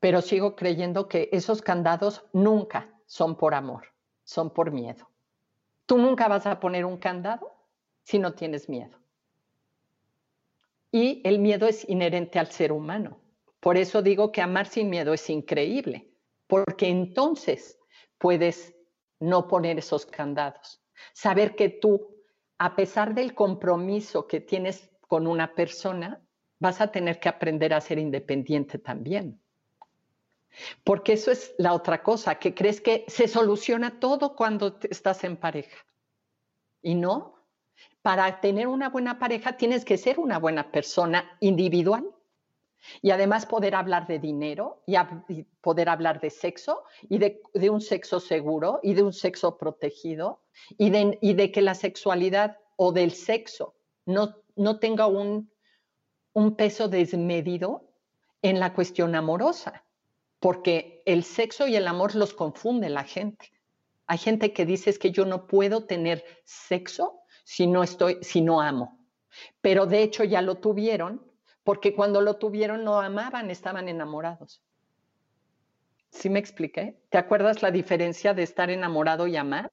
[0.00, 3.86] Pero sigo creyendo que esos candados nunca son por amor,
[4.24, 5.08] son por miedo.
[5.86, 7.54] Tú nunca vas a poner un candado
[8.02, 8.98] si no tienes miedo.
[10.90, 13.20] Y el miedo es inherente al ser humano.
[13.60, 16.10] Por eso digo que amar sin miedo es increíble,
[16.46, 17.78] porque entonces
[18.18, 18.74] puedes
[19.20, 20.81] no poner esos candados.
[21.12, 22.16] Saber que tú,
[22.58, 26.20] a pesar del compromiso que tienes con una persona,
[26.58, 29.40] vas a tener que aprender a ser independiente también.
[30.84, 35.36] Porque eso es la otra cosa, que crees que se soluciona todo cuando estás en
[35.36, 35.76] pareja.
[36.82, 37.34] Y no,
[38.02, 42.12] para tener una buena pareja tienes que ser una buena persona individual
[43.00, 44.96] y además poder hablar de dinero y,
[45.60, 50.42] poder hablar de sexo y de, un sexo seguro y de un sexo protegido
[50.78, 53.74] y de, que la sexualidad o del sexo
[54.06, 55.50] no, no tenga un,
[56.32, 57.88] un peso desmedido
[58.42, 59.84] en la cuestión amorosa,
[60.40, 63.52] porque el sexo y el amor los confunde la gente.
[64.06, 68.40] Hay gente que dice es que yo no puedo tener sexo si no estoy, si
[68.40, 68.98] no amo.
[69.60, 71.31] Pero de hecho ya lo tuvieron,
[71.64, 74.62] porque cuando lo tuvieron no amaban, estaban enamorados.
[76.10, 77.00] ¿Sí me expliqué?
[77.08, 79.72] ¿Te acuerdas la diferencia de estar enamorado y amar?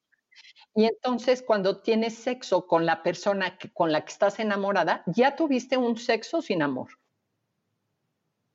[0.74, 5.76] Y entonces cuando tienes sexo con la persona con la que estás enamorada, ya tuviste
[5.78, 6.92] un sexo sin amor,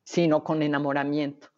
[0.04, 1.48] sino con enamoramiento.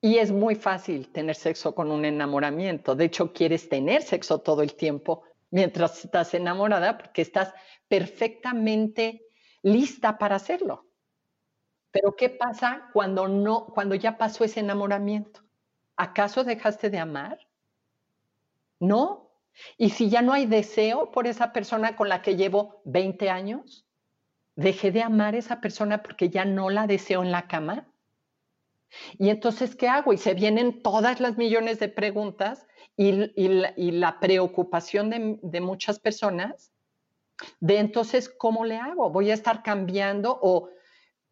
[0.00, 2.94] Y es muy fácil tener sexo con un enamoramiento.
[2.94, 7.52] De hecho, quieres tener sexo todo el tiempo mientras estás enamorada porque estás
[7.88, 9.26] perfectamente
[9.62, 10.86] lista para hacerlo.
[11.90, 15.40] Pero ¿qué pasa cuando no cuando ya pasó ese enamoramiento?
[15.96, 17.38] ¿Acaso dejaste de amar?
[18.80, 19.30] No.
[19.76, 23.86] Y si ya no hay deseo por esa persona con la que llevo 20 años,
[24.56, 27.88] dejé de amar a esa persona porque ya no la deseo en la cama.
[29.18, 30.12] Y entonces, ¿qué hago?
[30.12, 36.71] Y se vienen todas las millones de preguntas y, la, preocupación de, muchas personas
[37.60, 39.10] de entonces, ¿cómo le hago?
[39.10, 40.38] ¿Voy a estar cambiando?
[40.42, 40.70] O,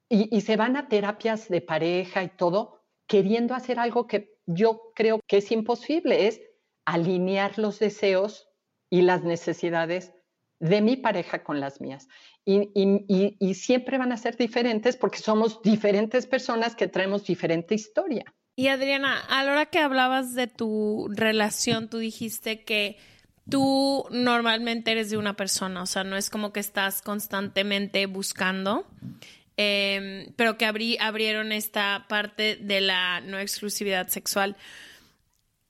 [0.08, 4.92] y, y se van a terapias de pareja y todo, queriendo hacer algo que yo
[4.94, 6.40] creo que es imposible, es
[6.84, 8.48] alinear los deseos
[8.90, 10.12] y las necesidades
[10.58, 12.08] de mi pareja con las mías.
[12.44, 18.24] Y, siempre van a ser diferentes porque somos diferentes personas que traemos diferente historia.
[18.56, 22.98] Y Adriana, a la hora que hablabas de tu relación, tú dijiste que
[23.50, 28.86] tú normalmente eres de una persona, o sea, no es como que estás constantemente buscando,
[29.56, 34.56] em, pero que abrieron esta parte de la no exclusividad sexual.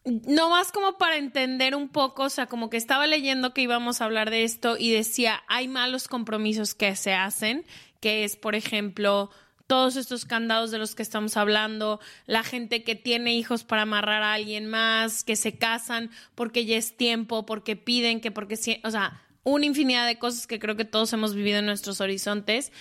[0.05, 4.01] No más como para entender un poco, o sea, como que estaba leyendo que íbamos
[4.01, 7.67] a hablar de esto y decía, hay malos compromisos que se hacen,
[8.01, 9.31] que es, por ejemplo,
[9.71, 14.25] todos estos candados de los que estamos hablando, la gente que tiene hijos para amarrar
[14.25, 18.91] a alguien más, que se casan porque ya es tiempo, porque piden, que porque, o
[18.91, 22.73] sea, una infinidad de cosas que creo que todos hemos vivido en nuestros horizontes.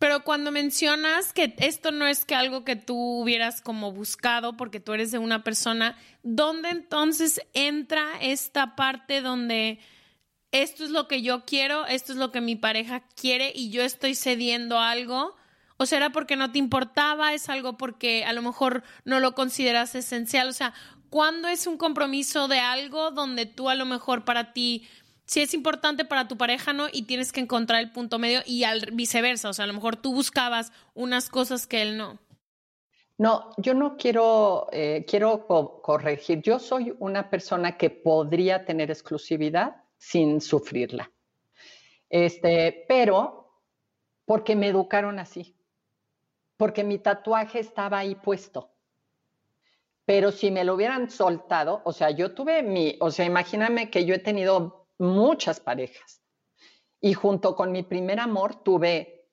[0.00, 4.80] Pero cuando mencionas que esto no es que algo que tú hubieras como buscado porque
[4.80, 9.78] tú eres de una persona, ¿dónde entonces entra esta parte donde
[10.50, 13.84] esto es lo que yo quiero, esto es lo que mi pareja quiere y yo
[13.84, 15.38] estoy cediendo algo?
[15.80, 17.32] ¿O será porque no te importaba?
[17.32, 20.46] ¿Es algo porque a lo mejor no lo consideras esencial?
[20.46, 20.74] O sea,
[21.08, 24.86] ¿cuándo es un compromiso de algo donde tú a lo mejor para ti
[25.24, 26.88] si es importante para tu pareja, ¿no?
[26.92, 29.96] Y tienes que encontrar el punto medio y al viceversa, o sea, a lo mejor
[29.96, 32.18] tú buscabas unas cosas que él no.
[33.16, 35.46] No, yo no quiero, eh, quiero
[35.82, 36.42] corregir.
[36.42, 41.10] Yo soy una persona que podría tener exclusividad sin sufrirla.
[42.10, 43.62] Este, pero
[44.26, 45.56] porque me educaron así,
[46.60, 48.70] porque mi tatuaje estaba ahí puesto.
[50.04, 54.04] Pero si me lo hubieran soltado, o sea, yo tuve mi, o sea, imagíname que
[54.04, 56.20] yo he tenido muchas parejas.
[57.00, 59.26] Y junto con mi primer amor tuve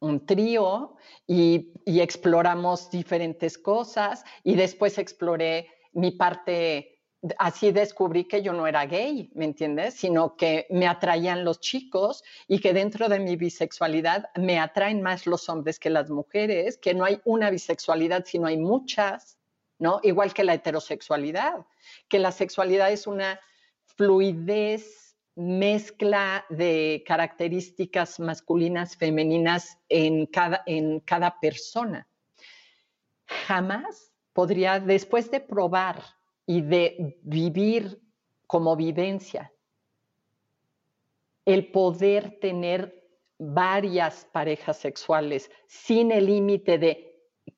[0.00, 0.96] un trío
[1.26, 6.95] y, exploramos diferentes cosas y después exploré mi parte,
[7.38, 9.94] así descubrí que yo no era gay, ¿me entiendes?
[9.94, 15.26] Sino que me atraían los chicos y que dentro de mi bisexualidad me atraen más
[15.26, 19.38] los hombres que las mujeres, que no hay una bisexualidad, sino hay muchas,
[19.78, 20.00] ¿no?
[20.02, 21.66] Igual que la heterosexualidad,
[22.08, 23.40] que la sexualidad es una
[23.84, 25.06] fluidez
[25.36, 32.08] mezcla de características masculinas, femeninas en cada, en cada persona.
[33.46, 36.15] Jamás podría, después de probar
[36.46, 38.00] y de vivir
[38.46, 39.52] como vivencia
[41.44, 43.06] el poder tener
[43.38, 47.06] varias parejas sexuales sin el límite de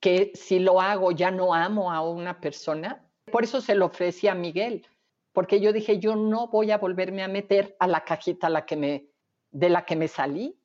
[0.01, 3.05] que si lo hago ya no amo a una persona.
[3.33, 4.87] Por eso se lo ofrecí a Miguel,
[5.33, 8.77] porque yo dije, yo no voy a volverme a meter a la cajita la que
[8.77, 9.07] me,
[9.51, 10.59] de la que me salí.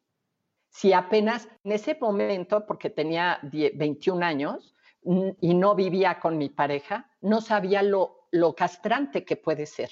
[0.70, 7.10] Si apenas en ese momento, porque tenía 21 años y no vivía con mi pareja,
[7.24, 9.90] no sabía lo, castrante que puede ser.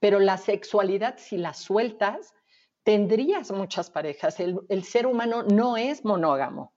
[0.00, 2.34] Pero la sexualidad, si la sueltas,
[2.82, 4.40] tendrías muchas parejas.
[4.40, 6.72] El, ser humano no es monógamo,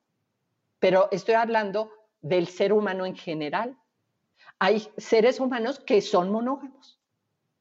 [0.80, 3.78] pero estoy hablando del ser humano en general.
[4.60, 7.00] Hay seres humanos que son monógamos,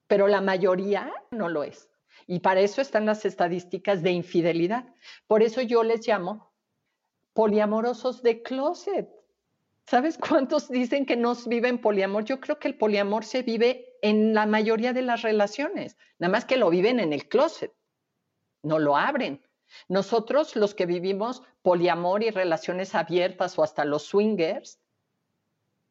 [0.08, 1.88] pero la mayoría no lo es.
[2.26, 4.84] Y para eso están las estadísticas de infidelidad.
[5.28, 6.52] Por eso yo les llamo
[7.32, 9.08] poliamorosos de closet.
[9.88, 12.22] ¿Sabes cuántos dicen que no viven poliamor?
[12.24, 16.44] Yo creo que el poliamor se vive en la mayoría de las relaciones, nada más
[16.44, 17.72] que lo viven en el closet,
[18.62, 19.42] no lo abren.
[19.88, 24.78] Nosotros, los que vivimos poliamor y relaciones abiertas o hasta los swingers,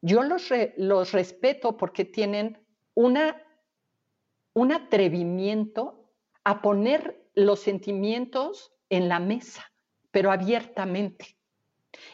[0.00, 3.42] yo los, los respeto porque tienen una,
[4.54, 6.12] un atrevimiento
[6.44, 9.72] a poner los sentimientos en la mesa,
[10.12, 11.37] pero abiertamente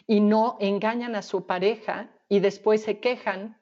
[0.06, 3.60] y no engañan a su pareja y después se quejan,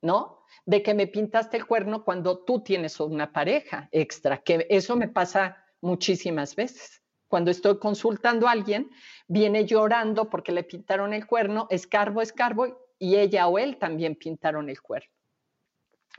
[0.00, 0.44] ¿no?
[0.66, 5.08] De que me pintaste el cuerno cuando tú tienes una pareja extra, que eso me
[5.08, 7.02] pasa muchísimas veces.
[7.28, 8.90] Cuando estoy consultando a alguien,
[9.26, 14.68] viene llorando porque le pintaron el cuerno, escarbo, escarbo, y ella o él también pintaron
[14.68, 15.10] el cuerno.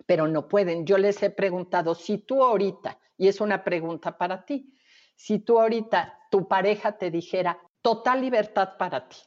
[0.05, 0.86] Pero no pueden.
[0.86, 4.76] Yo les he preguntado, si tú ahorita, y es una pregunta para ti,
[5.15, 9.17] si tú ahorita tu pareja te dijera, total libertad para ti.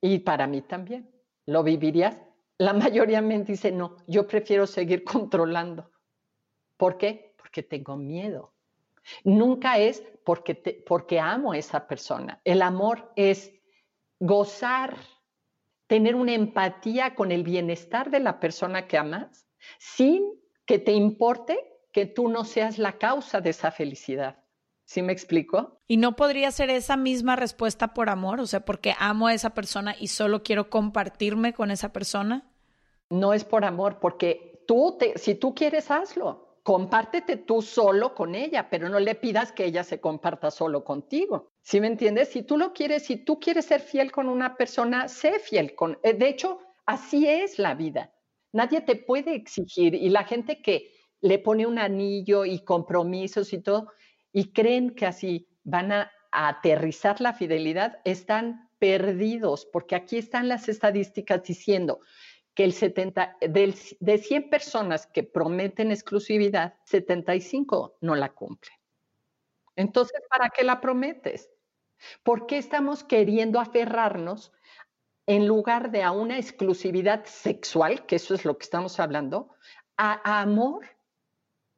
[0.00, 1.10] Y para mí también.
[1.44, 2.16] ¿Lo vivirías?
[2.56, 5.90] La mayoría me dice, no, yo prefiero seguir controlando.
[6.78, 7.34] ¿Por qué?
[7.36, 8.54] Porque tengo miedo.
[9.24, 10.54] Nunca es porque,
[10.86, 12.40] porque amo a esa persona.
[12.44, 13.52] El amor es
[14.18, 14.96] gozar,
[15.86, 19.46] tener una empatía con el bienestar de la persona que amas,
[19.78, 20.24] sin
[20.64, 21.58] que te importe
[21.92, 24.42] que tú no seas la causa de esa felicidad.
[24.86, 25.80] ¿Sí me explico?
[25.88, 28.38] ¿Y no podría ser esa misma respuesta por amor?
[28.38, 32.48] O sea, porque amo a esa persona y solo quiero compartirme con esa persona.
[33.10, 36.60] No es por amor, porque tú, te, si tú quieres, hazlo.
[36.62, 41.50] Compártete tú solo con ella, pero no le pidas que ella se comparta solo contigo.
[41.62, 42.28] ¿Sí me entiendes?
[42.28, 45.98] Si tú lo quieres, si tú quieres ser fiel con una persona, sé fiel con.
[46.04, 48.12] Eh, de hecho, así es la vida.
[48.52, 53.58] Nadie te puede exigir y la gente que le pone un anillo y compromisos y
[53.58, 53.88] todo,
[54.36, 60.68] y creen que así van a, aterrizar la fidelidad, están perdidos, porque aquí están las
[60.68, 62.00] estadísticas diciendo
[62.52, 68.76] que el 70, de 100 personas que prometen exclusividad, 75 no la cumplen.
[69.74, 71.48] Entonces, ¿para qué la prometes?
[72.22, 74.52] ¿Por qué estamos queriendo aferrarnos
[75.24, 79.54] en lugar de a una exclusividad sexual, que eso es lo que estamos hablando,
[79.96, 80.95] a amor?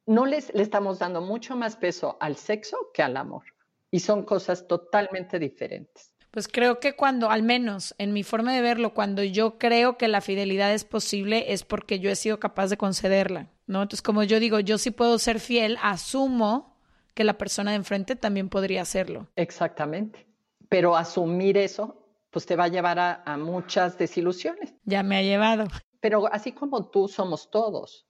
[0.09, 3.43] No les, le estamos dando mucho más peso al sexo que al amor.
[3.91, 6.11] Y son cosas totalmente diferentes.
[6.31, 10.07] Pues creo que cuando, al menos en mi forma de verlo, cuando yo creo que
[10.07, 13.83] la fidelidad es posible, es porque yo he sido capaz de concederla, ¿no?
[13.83, 16.75] Entonces, como yo digo, yo sí puedo ser fiel, asumo
[17.13, 19.27] que la persona de enfrente también podría hacerlo.
[19.35, 20.27] Exactamente.
[20.69, 24.73] Pero asumir eso, pues te va a llevar a, a muchas desilusiones.
[24.85, 25.65] Ya me ha llevado.
[25.99, 28.08] Pero así como tú, somos todos.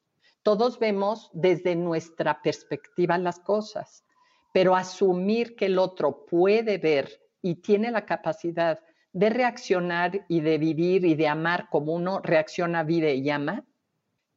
[0.50, 4.04] Todos vemos desde nuestra perspectiva las cosas,
[4.52, 8.80] pero asumir que el otro puede ver y tiene la capacidad
[9.14, 13.64] de reaccionar y de vivir y de amar como uno reacciona, vive y ama,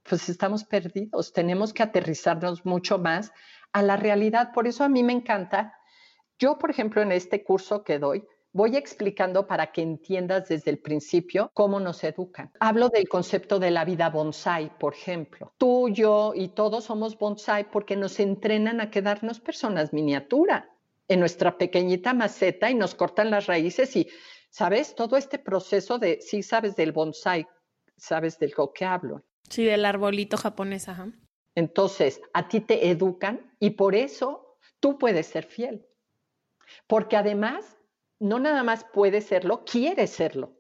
[0.03, 1.33] pues estamos perdidos.
[1.33, 3.33] Tenemos que aterrizarnos mucho más
[3.73, 4.53] a la realidad.
[4.53, 5.73] Por eso a mí me encanta.
[6.39, 8.23] Yo, por ejemplo, en este curso que doy,
[8.55, 12.53] Voy explicando para que entiendas desde el principio cómo nos educan.
[12.61, 15.55] Hablo del concepto de la vida bonsai, por ejemplo.
[15.57, 20.69] Tú, yo y todos somos bonsai porque nos entrenan a quedarnos personas miniatura
[21.09, 24.09] en nuestra pequeñita maceta y nos cortan las raíces y,
[24.51, 24.95] ¿sabes?
[24.95, 27.47] Todo este proceso de, sí sabes del bonsai,
[27.97, 29.23] sabes del que hablo.
[29.49, 31.11] Sí, del arbolito japonés, ajá.
[31.55, 35.87] Entonces, a ti te educan y por eso tú puedes ser fiel.
[36.87, 37.79] Porque además
[38.23, 40.57] no nada más puede serlo, quiere serlo,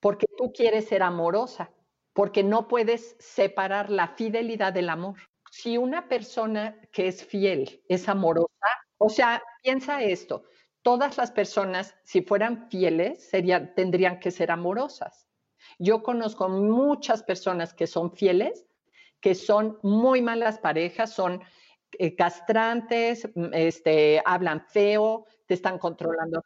[0.00, 1.70] porque tú quieres ser amorosa,
[2.12, 5.16] porque no puedes separar la fidelidad del amor.
[5.52, 8.66] Si una persona que es fiel es amorosa,
[8.98, 10.42] o sea, piensa esto,
[10.82, 13.30] todas las personas, si fueran fieles,
[13.76, 15.28] tendrían que ser amorosas.
[15.78, 18.66] Yo conozco muchas personas que son fieles,
[19.20, 21.42] que son muy malas parejas, son
[21.92, 26.42] eh, castrantes, mm, este, hablan feo, te están controlando,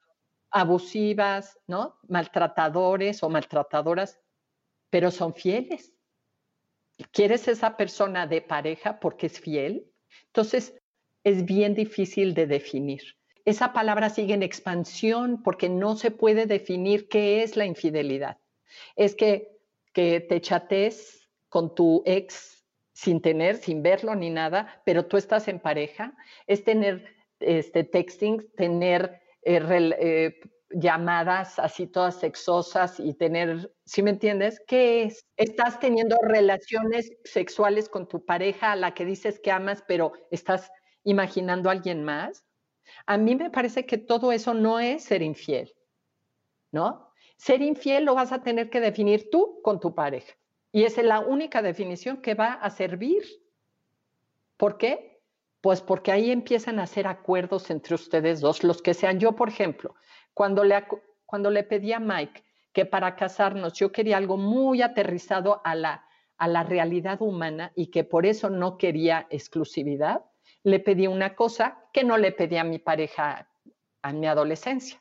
[0.52, 1.98] abusivas, ¿no?
[2.08, 4.20] Maltratadores o maltratadoras,
[4.90, 5.92] pero son fieles.
[7.10, 9.90] ¿Quieres esa persona de pareja porque es fiel?
[10.26, 10.74] Entonces,
[11.24, 13.02] es bien difícil de definir.
[13.44, 18.38] Esa palabra sigue en expansión porque no se puede definir qué es la infidelidad.
[18.94, 19.58] Es que,
[19.92, 25.48] que te chates con tu ex sin tener, sin verlo ni nada, pero tú estás
[25.48, 26.14] en pareja,
[26.46, 27.04] es tener
[27.40, 29.60] este, texting, tener eh,
[29.98, 30.40] eh,
[30.70, 34.62] llamadas así todas sexosas y tener, ¿sí me entiendes?
[34.66, 35.26] ¿Qué es?
[35.36, 40.70] Estás teniendo relaciones sexuales con tu pareja a la que dices que amas, pero estás
[41.04, 42.44] imaginando a alguien más.
[43.06, 45.74] A mí me parece que todo eso no es ser infiel,
[46.70, 47.12] ¿no?
[47.36, 50.34] Ser infiel lo vas a tener que definir tú con tu pareja.
[50.70, 53.22] Y esa es la única definición que va a servir.
[54.56, 55.11] ¿Por qué?
[55.62, 59.20] Pues porque ahí empiezan a hacer acuerdos entre ustedes dos, los que sean.
[59.20, 59.94] Yo, por ejemplo,
[60.34, 66.04] cuando le, pedí a Mike que para casarnos yo quería algo muy aterrizado a la,
[66.36, 70.24] a la realidad humana y que por eso no quería exclusividad,
[70.64, 73.48] le pedí una cosa que no le pedí a mi pareja
[74.02, 75.00] a mi adolescencia.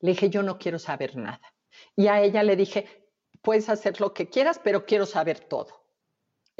[0.00, 1.54] Le dije, yo no quiero saber nada.
[1.94, 3.08] Y a ella le dije,
[3.42, 5.79] puedes hacer lo que quieras, pero quiero saber todo.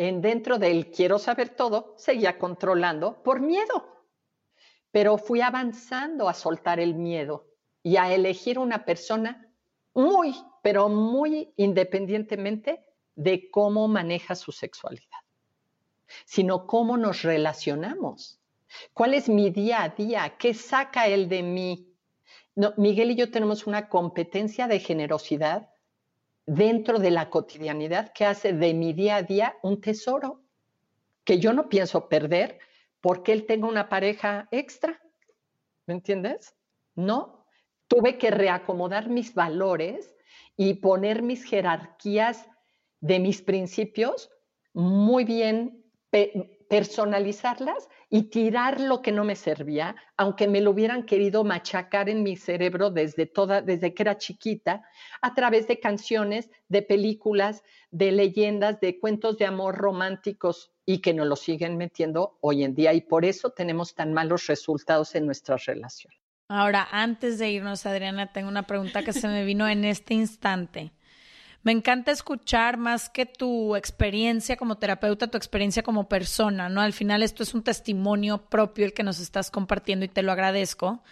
[0.01, 4.01] En dentro del quiero saber todo, seguía controlando por miedo
[4.91, 7.47] pero fui avanzando a soltar el miedo
[7.83, 9.49] y a elegir una persona
[9.95, 12.85] muy, pero muy independientemente
[13.15, 15.21] de cómo maneja su sexualidad,
[16.25, 18.41] sino cómo nos relacionamos.
[18.95, 20.37] ¿Cuál es mi día a día?
[20.39, 21.95] ¿Qué saca él de mí?
[22.77, 25.71] Miguel y yo tenemos una competencia de generosidad
[26.51, 30.43] dentro de la cotidianidad que hace de mi día a día un tesoro
[31.23, 32.59] que yo no pienso perder
[33.01, 35.01] porque él tenga una pareja extra.
[35.87, 36.57] ¿Me entiendes?
[36.97, 37.47] No.
[37.87, 40.13] Tuve que reacomodar mis valores
[40.57, 42.49] y poner mis jerarquías
[43.01, 44.29] de mis principios
[44.73, 45.85] muy bien,
[46.71, 52.23] personalizarlas y tirar lo que no me servía, aunque me lo hubieran querido machacar en
[52.23, 54.85] mi cerebro desde toda, desde que era chiquita,
[55.21, 61.13] a través de canciones, de películas, de leyendas, de cuentos de amor románticos y que
[61.13, 65.27] nos lo siguen metiendo hoy en día y por eso tenemos tan malos resultados en
[65.27, 66.13] nuestra relación.
[66.47, 70.93] Ahora, antes de irnos, Adriana, tengo una pregunta que se me vino en este instante.
[71.63, 76.81] Me encanta escuchar más que tu experiencia como terapeuta, tu experiencia como persona, ¿no?
[76.81, 80.33] Al final esto es un testimonio propio el que nos estás compartiendo y te lo
[80.33, 81.03] agradezco.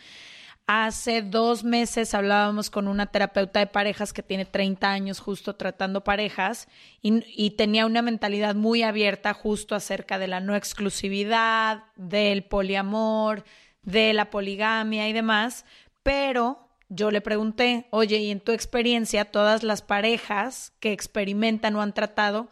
[0.67, 6.05] Hace dos meses hablábamos con una terapeuta de parejas que tiene 30 años justo tratando
[6.05, 6.69] parejas
[7.01, 13.45] y, tenía una mentalidad muy abierta justo acerca de la no exclusividad, del poliamor,
[13.81, 15.65] de la poligamia y demás,
[16.03, 21.83] pero yo le pregunté, oye, y en tu experiencia, todas las parejas que experimentan o
[21.83, 22.49] han tratado,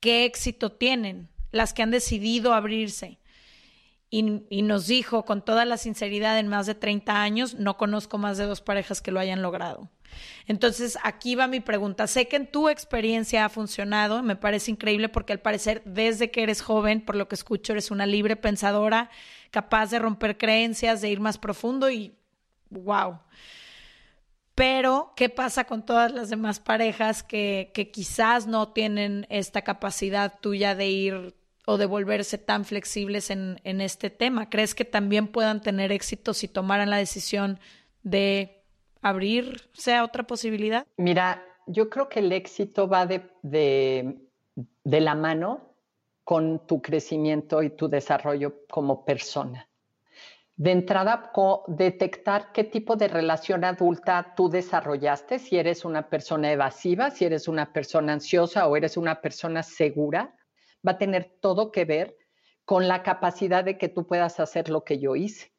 [0.00, 1.28] ¿qué éxito tienen?
[1.50, 3.20] Las que han decidido abrirse
[4.10, 8.38] y, nos dijo con toda la sinceridad en más de 30 años, no conozco más
[8.38, 9.88] de dos parejas que lo hayan logrado.
[10.46, 12.08] Entonces, aquí va mi pregunta.
[12.08, 16.42] Sé que en tu experiencia ha funcionado, me parece increíble porque al parecer desde que
[16.42, 19.10] eres joven, por lo que escucho, eres una libre pensadora,
[19.52, 22.12] capaz de romper creencias, de ir más profundo y
[22.70, 23.20] wow.
[24.60, 30.74] Pero, ¿qué pasa con todas las demás parejas que, quizás no tienen esta capacidad tuya
[30.74, 31.34] de ir
[31.66, 34.50] o de volverse tan flexibles en, este tema?
[34.50, 37.58] ¿Crees que también puedan tener éxito si tomaran la decisión
[38.02, 38.62] de
[39.00, 40.86] abrirse a otra posibilidad?
[40.98, 44.20] Mira, yo creo que el éxito va de
[44.84, 45.72] la mano
[46.22, 49.69] con tu crecimiento y tu desarrollo como persona.
[50.60, 51.32] De entrada,
[51.68, 57.48] detectar qué tipo de relación adulta tú desarrollaste, si eres una persona evasiva, si eres
[57.48, 60.36] una persona ansiosa o eres una persona segura
[60.86, 62.14] va a tener todo que ver
[62.66, 65.50] con la capacidad de que tú puedas hacer lo que yo hice.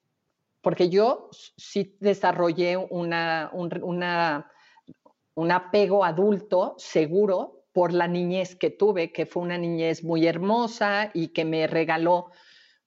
[0.62, 9.26] Porque yo sí desarrollé una, un, apego adulto seguro por la niñez que tuve, que
[9.26, 12.30] fue una niñez muy hermosa y que me regaló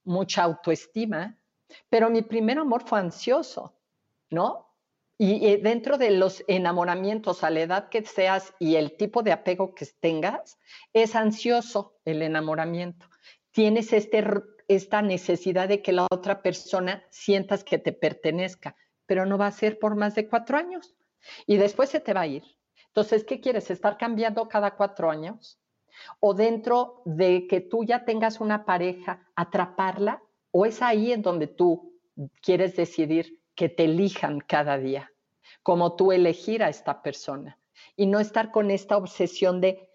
[0.04, 1.36] mucha autoestima.
[1.88, 3.74] Pero mi primer amor fue ansioso,
[4.30, 4.70] ¿no?
[5.16, 9.74] Y dentro de los enamoramientos a la edad que seas y el tipo de apego
[9.74, 10.58] que tengas,
[10.92, 13.06] es ansioso el enamoramiento.
[13.52, 14.24] Tienes este,
[14.66, 18.74] esta necesidad de que la otra persona sientas que te pertenezca,
[19.06, 20.96] pero no va a ser por más de cuatro años.
[21.46, 22.42] Y después se te va a ir.
[22.88, 23.70] Entonces, ¿qué quieres?
[23.70, 25.60] ¿Estar cambiando cada cuatro años?
[26.20, 30.22] o dentro de que tú ya tengas una pareja, atraparla,
[30.56, 31.98] o es ahí en donde tú
[32.40, 35.10] quieres decidir que te elijan cada día,
[35.64, 37.58] como tú elegir a esta persona
[37.96, 39.90] y no estar con esta obsesión de,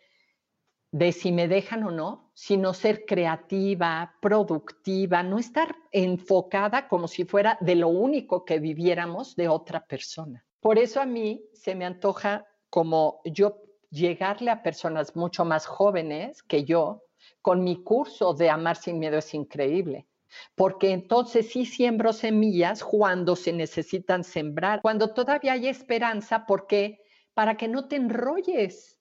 [0.91, 7.23] de si me dejan o no, sino ser creativa, productiva, no estar enfocada como si
[7.23, 10.45] fuera de lo único que viviéramos de otra persona.
[10.59, 16.43] Por eso a mí se me antoja como yo llegarle a personas mucho más jóvenes
[16.43, 17.03] que yo,
[17.41, 20.08] con mi curso de Amar sin Miedo es increíble.
[20.55, 27.01] Porque entonces sí siembro semillas cuando se necesitan sembrar, cuando todavía hay esperanza, porque
[27.33, 28.97] para que no te enrolles,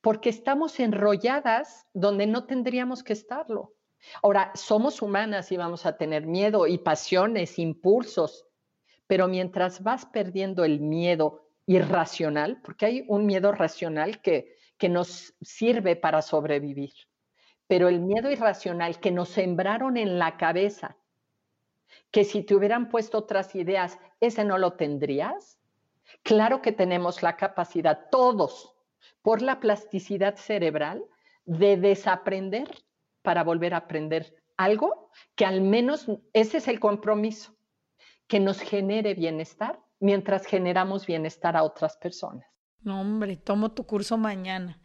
[0.00, 3.74] porque estamos enrolladas donde no tendríamos que estarlo.
[4.22, 8.46] Ahora, somos humanas y vamos a tener miedo y pasiones, impulsos,
[9.06, 15.34] pero mientras vas perdiendo el miedo irracional, porque hay un miedo racional que, que nos
[15.40, 16.92] sirve para sobrevivir,
[17.70, 20.96] pero el miedo irracional que nos sembraron en la cabeza,
[22.10, 25.60] que si te hubieran puesto otras ideas, ese no lo tendrías.
[26.24, 28.74] Claro que tenemos la capacidad, todos,
[29.22, 31.04] por la plasticidad cerebral,
[31.44, 32.66] de desaprender
[33.22, 37.54] para volver a aprender algo que al menos ese es el compromiso
[38.26, 42.50] que nos genere bienestar mientras generamos bienestar a otras personas.
[42.82, 44.80] No, hombre, tomo tu curso mañana.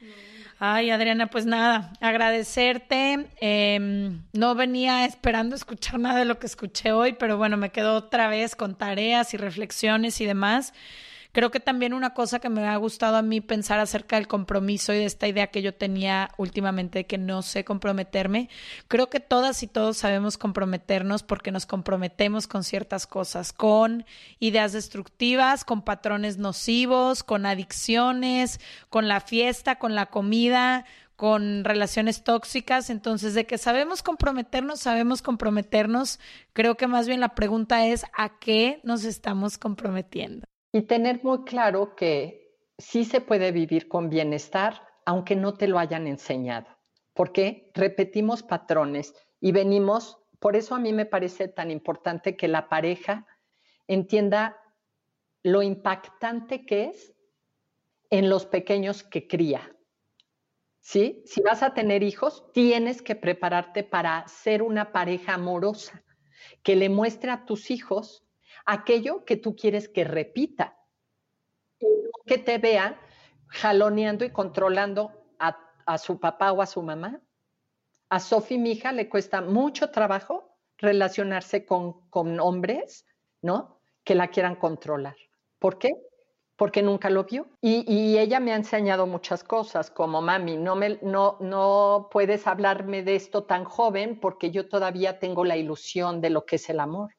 [0.57, 3.27] Ay, Adriana, pues nada, agradecerte.
[3.41, 7.95] Em, no venía esperando escuchar nada de lo que escuché hoy, pero bueno, me quedo
[7.95, 10.73] otra vez con tareas y reflexiones y demás.
[11.35, 14.93] Creo que también una cosa que me ha gustado a mí pensar acerca del compromiso
[14.93, 18.47] y de esta idea que yo tenía últimamente de que no sé comprometerme,
[18.87, 24.05] creo que todas y todos sabemos comprometernos porque nos comprometemos con ciertas cosas, con
[24.39, 30.85] ideas destructivas, con patrones nocivos, con adicciones, con la fiesta, con la comida,
[31.17, 32.89] con relaciones tóxicas.
[32.89, 36.17] Entonces, de que sabemos comprometernos, sabemos comprometernos.
[36.53, 40.45] Creo que más bien la pregunta es a qué nos estamos comprometiendo
[40.75, 45.79] y tener muy claro que sí se puede vivir con bienestar aunque no te lo
[45.79, 46.67] hayan enseñado,
[47.13, 52.67] porque repetimos patrones y venimos, por eso a mí me parece tan importante que la
[52.67, 53.25] pareja
[53.87, 54.61] entienda
[55.43, 57.13] lo impactante que es
[58.09, 59.73] en los pequeños que cría.
[60.81, 61.23] ¿Sí?
[61.25, 66.03] Si vas a tener hijos, tienes que prepararte para ser una pareja amorosa,
[66.63, 68.24] que le muestre a tus hijos
[68.65, 70.77] aquello que tú quieres que repita,
[72.25, 72.99] que te vea
[73.47, 75.11] jaloneando y controlando
[75.87, 77.21] a, su papá o a su mamá.
[78.09, 83.05] A Sofi, mi hija, le cuesta mucho trabajo relacionarse con, con hombres,
[83.43, 83.79] ¿no?
[84.03, 85.15] Que la quieran controlar.
[85.59, 85.93] ¿Por qué?
[86.55, 87.47] porque nunca lo vio.
[87.61, 92.47] Y, y, ella me ha enseñado muchas cosas, como mami, no, me, no, no puedes
[92.47, 96.69] hablarme de esto tan joven porque yo todavía tengo la ilusión de lo que es
[96.69, 97.14] el amor.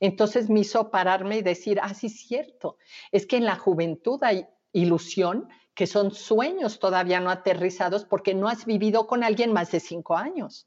[0.00, 2.78] Entonces me hizo pararme y decir, ah, sí, es cierto,
[3.12, 8.48] es que en la juventud hay ilusión, que son sueños todavía no aterrizados porque no
[8.48, 10.66] has vivido con alguien más de cinco años.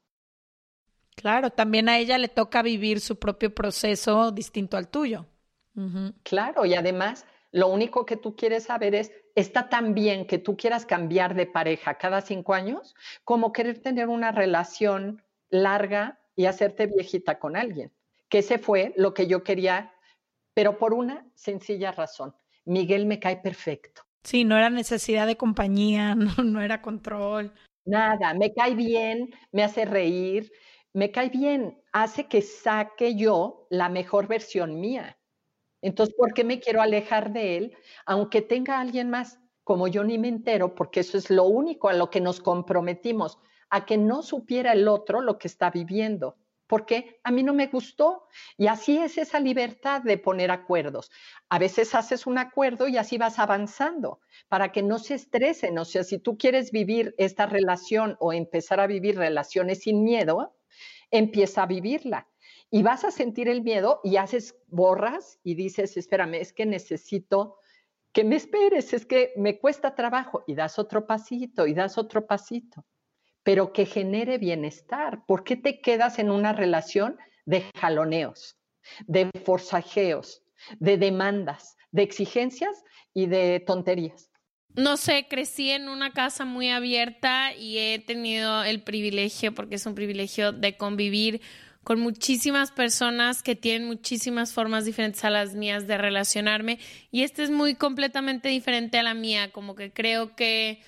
[1.14, 5.26] Claro, también a ella le toca vivir su propio proceso distinto al tuyo.
[6.22, 10.56] Claro, y además lo único que tú quieres saber es, ¿está tan bien que tú
[10.56, 12.94] quieras cambiar de pareja cada cinco años
[13.24, 17.92] como querer tener una relación larga y hacerte viejita con alguien?
[18.32, 19.92] Que ese fue lo que yo quería,
[20.54, 22.34] pero por una sencilla razón.
[22.64, 24.04] Miguel me cae perfecto.
[24.24, 27.52] Sí, no era necesidad de compañía, no, era control.
[27.84, 30.50] Nada, me cae bien, me hace reír,
[30.94, 35.18] me cae bien, hace que saque yo la mejor versión mía.
[35.82, 37.76] Entonces, ¿por qué me quiero alejar de él?
[38.06, 41.92] Aunque tenga alguien más, como yo ni me entero, porque eso es lo único a
[41.92, 46.38] lo que nos comprometimos, a que no supiera el otro lo que está viviendo
[46.72, 48.28] porque a mí no me gustó.
[48.56, 51.10] Y así es esa libertad de poner acuerdos.
[51.50, 55.76] A veces haces un acuerdo y así vas avanzando para que no se estresen.
[55.76, 60.56] O sea, si tú quieres vivir esta relación o empezar a vivir relaciones sin miedo,
[61.10, 62.30] empieza a vivirla.
[62.70, 67.58] Y vas a sentir el miedo y haces borras y dices, espérame, es que necesito
[68.14, 72.26] que me esperes, es que me cuesta trabajo y das otro pasito y das otro
[72.26, 72.86] pasito
[73.42, 75.24] pero que genere bienestar.
[75.26, 78.58] ¿Por qué te quedas en una relación de jaloneos,
[79.06, 80.42] de forzajeos,
[80.78, 84.30] de demandas, de exigencias y de tonterías?
[84.74, 89.84] No sé, crecí en una casa muy abierta y he tenido el privilegio, porque es
[89.84, 91.42] un privilegio, de convivir
[91.84, 96.78] con muchísimas personas que tienen muchísimas formas diferentes a las mías de relacionarme
[97.10, 100.80] y esta es muy completamente diferente a la mía, como que creo que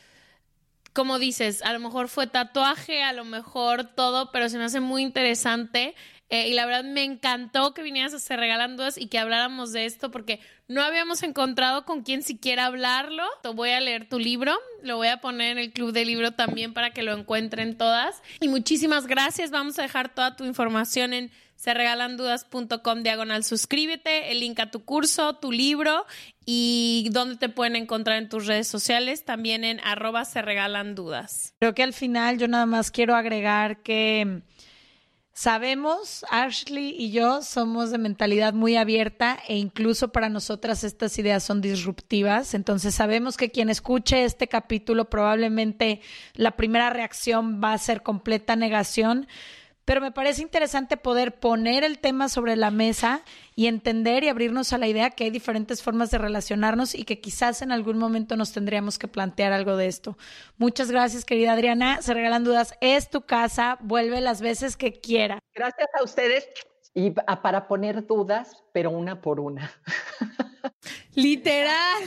[0.95, 4.81] como dices, a lo mejor fue tatuaje, a lo mejor todo, pero se me hace
[4.81, 5.95] muy interesante.
[6.31, 9.73] Eh, y la verdad me encantó que vinieras a Se Regalan Dudas y que habláramos
[9.73, 13.25] de esto porque no habíamos encontrado con quién siquiera hablarlo.
[13.55, 16.73] Voy a leer tu libro, lo voy a poner en el club de libro también
[16.73, 18.23] para que lo encuentren todas.
[18.41, 19.51] Y muchísimas gracias.
[19.51, 25.35] Vamos a dejar toda tu información en serregalandudas.com diagonal suscríbete, el link a tu curso,
[25.37, 26.07] tu libro
[26.45, 31.55] y dónde te pueden encontrar en tus redes sociales, también en arroba se regalan dudas.
[31.59, 34.43] Creo que al final yo nada más quiero agregar que
[35.33, 41.43] sabemos, Ashley y yo somos de mentalidad muy abierta e incluso para nosotras estas ideas
[41.43, 46.01] son disruptivas, entonces sabemos que quien escuche este capítulo probablemente
[46.35, 49.27] la primera reacción va a ser completa negación
[49.85, 53.23] pero me parece interesante poder poner el tema sobre la mesa
[53.55, 57.21] y entender y abrirnos a la idea que hay diferentes formas de relacionarnos y que
[57.21, 60.17] quizás en algún momento nos tendríamos que plantear algo de esto.
[60.57, 62.03] Muchas gracias, querida Adriana.
[62.03, 62.75] Se regalan dudas.
[62.81, 63.79] Es tu casa.
[63.81, 65.39] Vuelve las veces que quiera.
[65.55, 66.49] Gracias a ustedes
[66.95, 69.71] y para poner dudas, pero una por una.
[71.15, 72.03] Literal.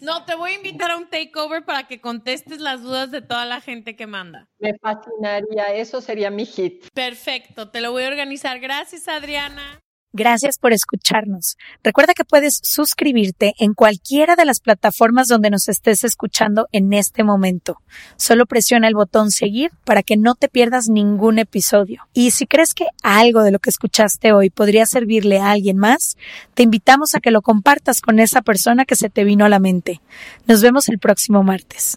[0.00, 3.44] No, te voy a invitar a un takeover para que contestes las dudas de toda
[3.44, 4.48] la gente que manda.
[4.58, 6.86] Me fascinaría, eso sería mi hit.
[6.92, 8.58] Perfecto, te lo voy a organizar.
[8.60, 9.80] Gracias, Adriana.
[10.18, 11.56] Gracias por escucharnos.
[11.84, 17.22] Recuerda que puedes suscribirte en cualquiera de las plataformas donde nos estés escuchando en este
[17.22, 17.80] momento.
[18.16, 22.02] Solo presiona el botón seguir para que no te pierdas ningún episodio.
[22.14, 26.16] Y si crees que algo de lo que escuchaste hoy podría servirle a alguien más,
[26.54, 29.60] te invitamos a que lo compartas con esa persona que se te vino a la
[29.60, 30.00] mente.
[30.48, 31.96] Nos vemos el próximo martes.